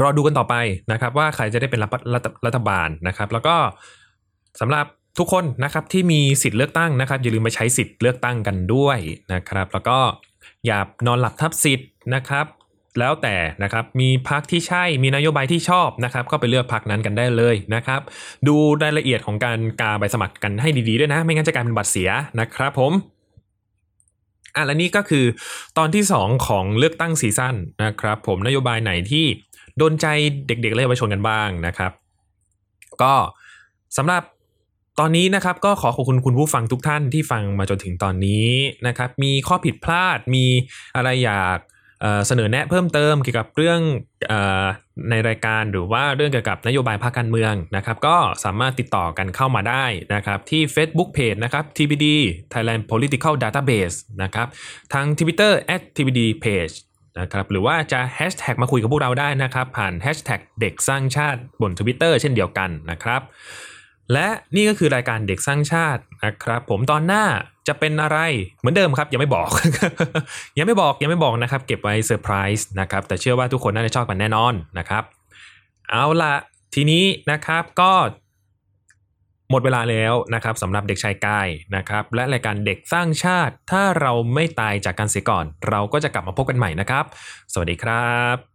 [0.02, 0.56] รอดูกันต่อไป
[0.92, 3.56] นะครับ ว่าใครจะได้เป็นรัฐรัฐรัฐบาลนะครับ แล้วก็
[4.60, 4.86] สำหรับ
[5.20, 8.98] ทุกคนนะครับที่มีสิทธิ์เลือกตั้งนะครับ อย่าลืมไปใช้สิทธิ์เลือกตั้งกันด้วย
[9.34, 9.98] นะครับ แล้วก็
[10.66, 12.46] อย่านอนหลับทับสิทธิ์นะครับ
[13.00, 18.02] แล้วแต่นะครับ มีพักที่ใช่ มีนโยบายที่ชอบนะครับ ก็ไปเลือกพักนั้นกันได้เลยนะครับ
[18.48, 22.10] ดูรายละเอียดของการกาใบสมัครกันให้ดีๆด้วยนะ ไม่งั้นจะกลายเป็นบัตรเสีย
[22.40, 22.92] นะครับผม
[24.56, 25.26] อะและนี่ก็คือ
[25.78, 29.26] ตอนที่ 2 ของเลือกตั้งซีซั่นนะครับ ผมนโยบายไหนที่
[29.78, 30.06] โดนใจ
[30.48, 31.92] เด็กๆและเยาวชนกันบ้างนะครับ
[33.02, 33.14] ก็
[33.98, 34.24] สำหรับ
[35.00, 38.50] ตอนนี้นะครับก็ขอขอบคุณคุณผู้ฟังทุกท่านที่ฟังมาจนถึงตอนนี้
[38.88, 40.46] นะครับ มีข้อผิดพลาดมี
[40.96, 41.60] อะไรอยาก
[42.28, 43.80] เสนอแนะเพิ่มเติมเกี่ยวกับเรื่อง
[44.32, 44.34] อ
[45.10, 52.08] ในรายการหรือว่าเรื่องเกี่ยวกับนโยบายภาคการเมืองนะครับ ก็สามารถติดต่อกันเข้ามาได้นะครับที่ Facebook Page นะครับ TBD
[52.54, 54.48] Thailand Political Database นะครับ
[54.94, 55.54] ทาง Twitter
[55.96, 56.76] @tbd page
[57.20, 63.22] นะครับหรือว่าจะแฮชแท็กมาคุยกับพวกเราได้นะครับ ผ่านแฮชแท็กเด็กสร้างชาติบน Twitter เช่นเดียวกันนะครับ
[64.14, 67.24] และนี่ก็คือรายการเด็กสร้างชาตินะครับผมตอนหน้า
[67.68, 68.18] จะเป็นอะไร
[68.60, 69.50] เหมือนเดิมครับยังไม่บอก
[70.58, 75.04] ยังไม่บอกยังไม่บอกนะครับ เก็บไว้เซอร์ไพรส์นะครับแต่เชื่อว่าทุกคนน่าจะชอบกันแน่นอนนะครับ
[75.90, 76.34] เอาละ
[76.76, 77.92] ทีนี้นะครับก็
[79.52, 87.06] หมดเวลาแล้วนะครับสำหรับเด็กชายกายนะครับ และรายการเด็กสร้างชาติ ถ้าเราไม่ตายจากการเสียก่อน เราก็จะกลับมาพบกันใหม่นะครับ
[87.54, 88.49] สวัสดีครับ